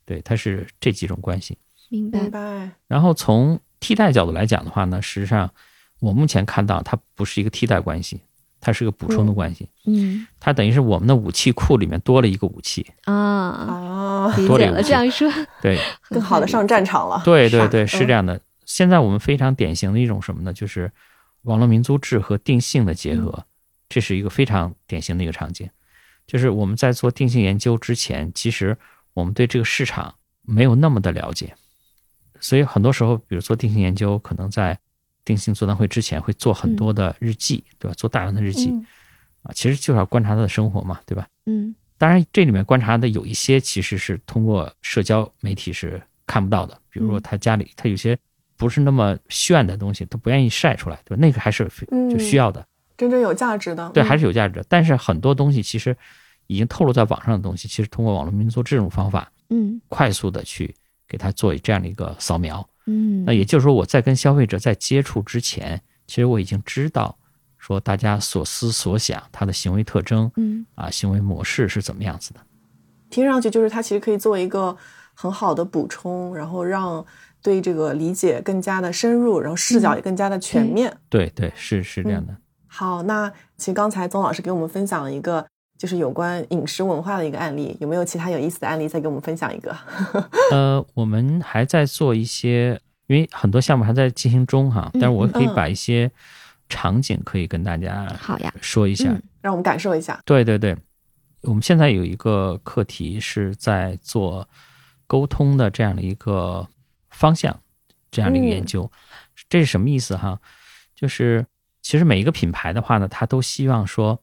[0.05, 1.57] 对，它是这几种关系。
[1.89, 2.69] 明白明，白。
[2.87, 5.49] 然后从替代角度来讲的话呢，实际上
[5.99, 8.21] 我目前看到它不是一个替代关系，
[8.59, 9.69] 它是个补充的关系。
[9.85, 15.29] 嗯它等于是我们的武器库里面多了一个武器，啊，啊，理解了，这样一说，
[15.61, 15.77] 对，
[16.09, 17.21] 更好的上战场了。
[17.23, 18.05] 对对对，是这。
[18.05, 18.41] 嗯样的。
[18.65, 20.53] 现在我们非常典型的一种什么呢？
[20.53, 20.91] 就是
[21.43, 23.45] 网络民族志和定性的结合，
[23.89, 25.69] 这是一个非常典型的一个场景。
[26.25, 28.77] 就是我们在做定性研究之前，其实
[29.13, 31.53] 我们对这个市场没有那么的了解，
[32.39, 34.77] 所以很多时候，比如做定性研究，可能在
[35.25, 37.95] 定性座谈会之前会做很多的日记，对吧？
[37.95, 38.85] 做大量的日记、嗯
[39.43, 41.27] 啊，其实就是要观察他的生活嘛，对吧？
[41.45, 48.17] 嗯当然，这里面观察的有一些其实是通过社交媒体是看不到的，比如说他家里他有些
[48.57, 51.21] 不是那么炫的东西，他不愿意晒出来，对吧？
[51.21, 51.69] 那个还是
[52.11, 52.65] 就需要的，
[52.97, 54.65] 真正有价值的，对，嗯还是有价值的。
[54.69, 55.95] 但是很多东西其实
[56.47, 60.75] 已经透露在网上的东西，其实通过网络民族这种方法，嗯快速的去
[61.07, 62.67] 给他做这样的一个扫描。
[62.85, 67.17] 嗯，那也就是说，我在跟消费者在接触之前，其实我已经知道
[67.57, 72.39] 说大家所思所想，他的行为特征嗯啊，行为模式是怎么样子的。
[73.09, 74.75] 听上去就是它其实可以做一个
[75.13, 77.05] 很好的补充，然后让
[77.41, 80.91] 对这个理解更加的深入，然后视角也更加的全面。
[81.09, 82.35] 对对，是是这样的。
[82.75, 85.45] 好，那其实刚才宗老师给我们分享了一个
[85.77, 89.77] 就是有关饮食文化的一个案例，有没有其他有意思的案例再给我们分享一个？
[90.51, 96.09] 呃，我们还在做一些，因为很多项目还在进行中哈，但是我可以嗯把一些
[96.67, 99.11] 场景可以跟大家好呀，说一下。
[99.11, 100.19] 嗯让我们感受一下。
[100.25, 100.75] 对对对，
[101.41, 104.47] 我们现在有一个课题是在做
[105.05, 106.65] 沟通的这样的一个
[107.11, 107.53] 方向，
[108.09, 108.89] 这样的一个研究。
[109.49, 110.39] 这是什么意思哈？
[110.95, 111.45] 就是
[111.83, 114.19] 其实每一个品牌的话呢，它都希望说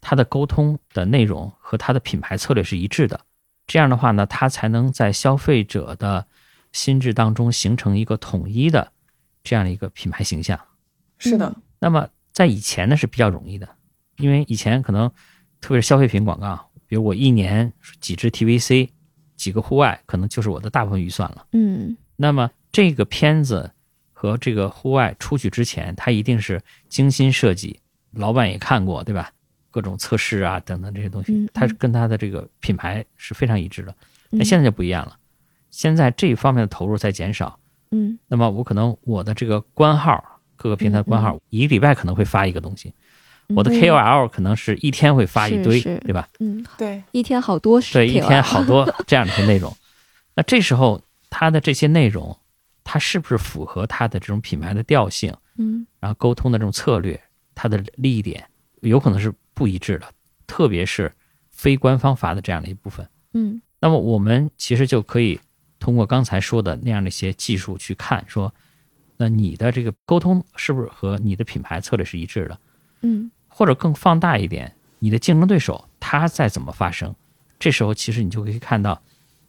[0.00, 3.20] 它的沟通的内容和它的品牌策略是一致的。
[3.66, 6.26] 这样的话呢，它才能在消费者的
[6.72, 8.92] 心智当中形成一个统一的
[9.44, 10.58] 这样的一个品牌形象。
[11.18, 13.68] 是的，那么在以前呢是比较容易的，
[14.16, 15.10] 因为以前可能
[15.60, 18.88] 特别是消费品广告，比如我一年几支 TVC，
[19.36, 21.46] 几个户外，可能就是我的大部分预算了。
[21.52, 23.72] 嗯那么这个片子
[24.20, 26.60] 和这个户外出去之前，它一定是
[26.90, 27.80] 精心设计，
[28.12, 29.32] 老板也看过，对吧？
[29.70, 33.90] 各种测试啊等等这些东西嗯，它是跟它的这个品牌是非常一致的。
[34.32, 35.16] 嗯那现在就不一样了，
[35.70, 37.58] 现在这一方面的投入在减少。
[37.92, 40.22] 嗯那么我可能我的这个官号，
[40.54, 42.92] 各个平台的官号，一个礼拜可能会发一个东西，
[43.56, 46.28] 我的嗯 KOL 可能是一天会发一堆，是是对吧？
[46.40, 49.74] 嗯，对，一天好多是对，一天好多这样的一些内容。
[50.34, 51.00] 那这时候
[51.30, 52.36] 它的这些内容，
[52.84, 57.20] 它是不是符合它的这种品牌的调性，嗯然后沟通的这种策略，
[57.54, 58.48] 它的利益点
[58.80, 60.06] 有可能是不一致的，
[60.46, 61.12] 特别是
[61.50, 63.08] 非官方发的这样的一部分。
[63.34, 65.40] 嗯那么我们其实就可以
[65.78, 68.52] 通过刚才说的那样的一些技术去看，说，
[69.16, 72.58] 那你的这个沟通是不是和你的品牌策略是一致的？
[73.02, 77.14] 嗯或者更放大一点，你的竞争对手他在怎么发生？
[77.58, 79.00] 这时候其实你就可以看到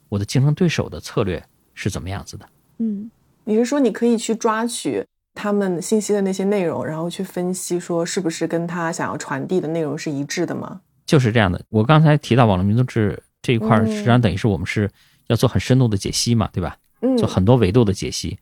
[0.09, 1.41] 我的竞争对手的策略
[1.73, 2.49] 是怎么样子的。
[2.79, 3.09] 嗯
[3.51, 10.79] 你是说你可以去抓取他们信息的那些内容，然后去分析说是不是跟他想要传递的内容是一致的吗？
[11.05, 11.61] 就是这样的。
[11.67, 14.89] 我刚才提到网络民族志这一块实际上等于是我们是
[15.27, 16.77] 要做很深度的解析嘛，对吧？
[17.01, 18.39] 嗯，做很多维度的解析。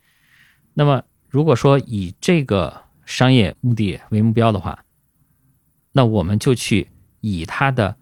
[0.76, 4.86] 那么，如果说以这个商业目的为目标的话，
[5.92, 6.88] 那我们就去
[7.22, 7.96] 以它的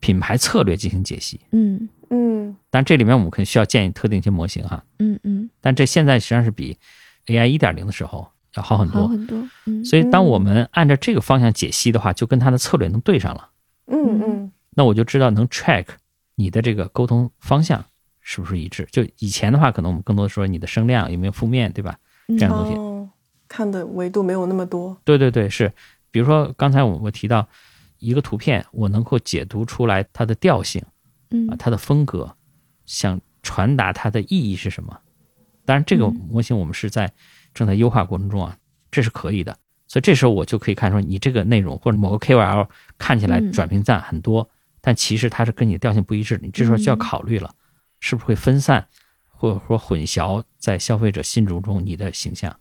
[0.00, 1.40] 品牌策略进行解析。
[1.52, 6.76] 嗯嗯但这里面我们可能需要建议特定一些模型哈，嗯嗯，但这现在实际上是比
[7.26, 9.02] AI 一点零的时候要好很多。
[9.02, 9.38] 好很多。
[9.66, 13.48] 嗯所以，当我们按照这个方向解析的话，就跟它的策略能对上了。
[13.86, 15.86] 嗯嗯那我就知道能 track
[16.34, 17.84] 你的这个沟通方向
[18.20, 18.86] 是不是一致。
[18.92, 21.98] 就以前的话，可能我们更多的说你的声量有没有负面，对吧？
[22.28, 22.74] 这样的东西。
[22.78, 23.08] 哦，
[23.48, 24.96] 看的维度没有那么多。
[25.04, 25.72] 对对对，是。
[26.10, 27.46] 比如说刚才我我提到
[27.98, 30.82] 一个图片，我能够解读出来它的调性
[31.30, 32.36] 嗯啊，它的风格，
[32.86, 34.98] 想传达它的意义是什么。
[35.64, 37.12] 当然，这个嗯模型我们是在
[37.52, 38.56] 正在优化过程中啊，
[38.90, 39.56] 这是可以的。
[39.86, 42.68] 所以这时候我就可以看出你这个内容或者某个 KOL
[42.98, 44.48] 看起来嗯转评赞很多，
[44.80, 47.54] 但其实它是跟你的调性不一致，你这时候就要嗯考虑了，
[48.00, 48.86] 是不是会分散
[49.26, 52.54] 或者说混淆在消费者心目中你的形象。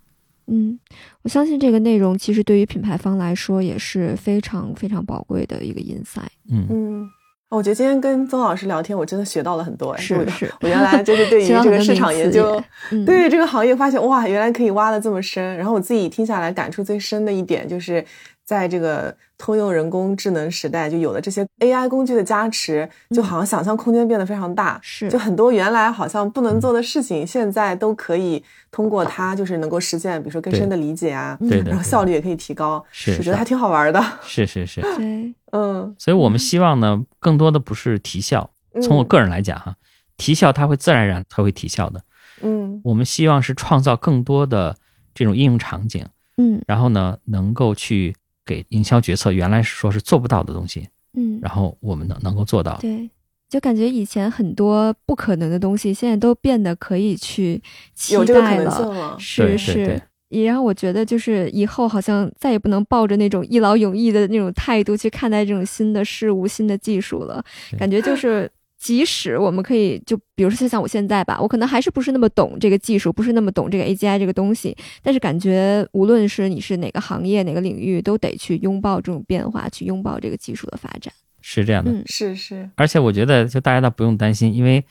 [0.49, 0.79] 嗯，
[1.23, 6.29] 我相信这个内容其实对于品牌方来说也是非常非常宝贵的一个 insight。
[6.49, 7.09] 嗯，嗯，
[7.49, 9.95] 我觉得今天跟曾老师聊天，我真的学到了很多。
[9.97, 12.61] 是是，我原来就是对 于这个市场研究
[13.05, 15.55] 对这个行业发现哇，原来可以挖的这么深。
[15.55, 18.03] 然后我自己听下来感触最深的一点就是，
[18.47, 24.79] 在这个通用人工智能时代，就有了这些 AI 工具的加持，就好像想象空间变得非常大。
[24.81, 28.41] 是就很多原来好像不能做的事情，现在都可以
[28.71, 32.81] 通过它，就是能够实现，比如说更深的理解啊，对的然后效率也可以提高。
[32.89, 34.01] 是是我觉得还挺好玩的。
[34.23, 34.79] 是是是。
[34.79, 38.49] 对， 嗯，所以我们希望呢，更多的不是提效。
[38.81, 39.75] 从我个人来讲哈，
[40.15, 42.01] 提效它会自然而然它会提效的。
[42.41, 44.77] 嗯我们希望是创造更多的
[45.13, 46.05] 这种应用场景，
[46.37, 48.15] 嗯然后呢，能够去
[48.47, 52.77] 给营销决策原来是说是做不到的东西，嗯，然后我们能能够做到。
[52.81, 53.07] 对。
[53.49, 59.15] 就感觉以前很多不可能的东西，现在都变得可以去期有这个可能待了。
[59.17, 67.41] 是是对，也让我觉得，就是以后好像再也不能抱着那种一劳永逸的那种态度去看待这种新的事物、新的技术了。
[67.79, 81.13] 感觉就是，即使我们可以，就比如说像我现在吧，我可能还是不是那么懂这个技术，不是那么懂这个 AGI 这个东西，但是感觉无论是你是哪个行业、哪个领域，都得去拥抱这种变化，去拥抱这个技术的发展。
[81.41, 81.91] 是这样的。
[81.91, 84.83] 嗯，是是，而且我觉得，就大家倒不用担心，因为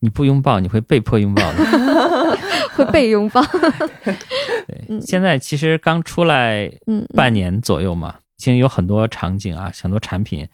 [0.00, 1.58] 你不拥抱，你会被迫拥抱的。
[2.78, 3.42] 会被拥抱。
[4.68, 6.70] 对，嗯现在其实刚出来
[7.14, 10.46] 半年左右嘛，已经有很多场景啊，很多产品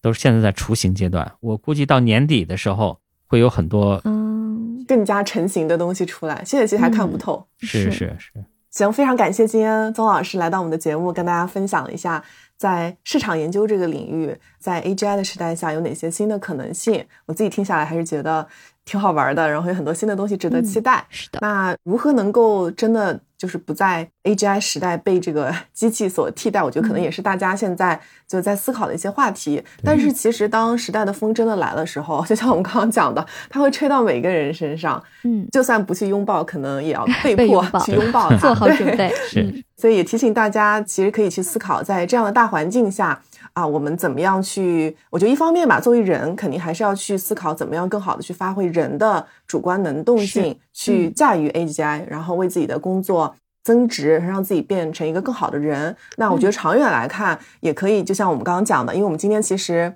[0.00, 1.30] 都是现在在雏形阶段。
[1.40, 7.46] 我估计到年底的时候，会有很多嗯，更加成型的东西出来，现在其实还看不透。
[7.58, 8.32] 是是是，
[8.70, 12.22] 行，非常感谢今天宗老师来到我们的节目，跟大家分享了一下
[12.56, 17.04] 在市场研究这个领域，在 AGI 的时代下有哪些新的可能性。
[17.26, 18.46] 我自己听下来还是觉得
[18.88, 21.04] 挺好玩的，然后有很多新的东西值得期待。
[21.10, 26.62] 是的，那如何能够真的就是不在 AGI 时代被这个 机器所替代？
[26.62, 29.62] 我觉得可能也是大家现在就在思考的一些话题。
[29.84, 38.36] 但是其实当时代的风真的来的时候，就像我们刚刚讲的，它会吹到每个人身上，嗯，就算不去拥抱，可能也要被 迫被拥抱去拥抱它。
[38.38, 39.12] 做好对准备。
[39.28, 43.18] 是嗯所以也提醒大家，其实可以去思考，在这样的大环境下
[43.52, 44.94] 啊，我们怎么样去？
[45.08, 53.34] 我觉得一方面吧，作为人，肯定还是要去思考怎么样更好的去发挥人的主观能动性，去驾驭 AGI，、然后为自己的工作。
[53.64, 55.94] 增值，让自己变成一个更好的人。
[56.16, 59.92] 那我觉得长远来看，也可以，就像我们刚刚讲的，因为我们今天其实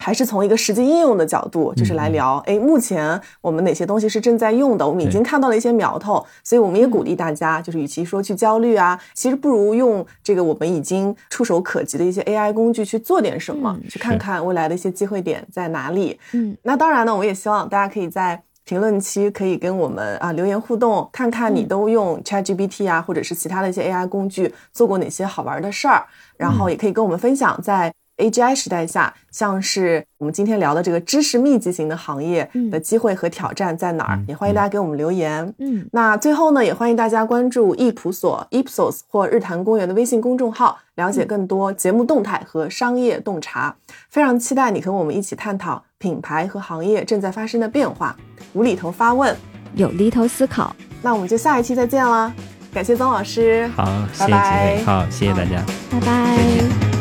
[0.00, 16.18] 还是从一个实际应用的角度，就是来聊，哎，目前我们哪些东西是正在用的，我们已经看到了一些苗头，所以我们也鼓励大家，就是与其说去焦虑啊，其实不如用这个我们已经触手可及的一些 AI 工具去做点什么，嗯去看看未来的一些机会点在哪里。
[16.32, 16.56] 嗯。
[16.62, 34.16] 那当然呢，我也希望大家可以在评论区可以跟我们啊留言互动，看看你都用 ChatGPT 啊，或者是其他的一些 AI 工具做过哪些好玩的事儿，然后也可以跟我们分享在 AGI 时代下，像是我们今天聊的这个知识密集型的行业的机会和挑战在哪儿？
[34.16, 35.52] 嗯也欢迎大家给我们留言。
[35.58, 43.74] 嗯，那最后呢，也欢迎大家关注易普所 Ipsos 或日坛公园的微信公众号，了解更多节目动态和商业洞察。
[44.08, 48.14] 非常期待你和我们一起探讨品牌和行业正在发生的变化，
[48.52, 49.34] 无厘头发问。
[49.74, 52.32] 有厘头思考，那我们就下一期再见啦！
[52.72, 53.84] 感谢曾老师，好，
[54.18, 55.64] 拜拜好，谢谢大家。
[55.90, 56.99] 拜拜。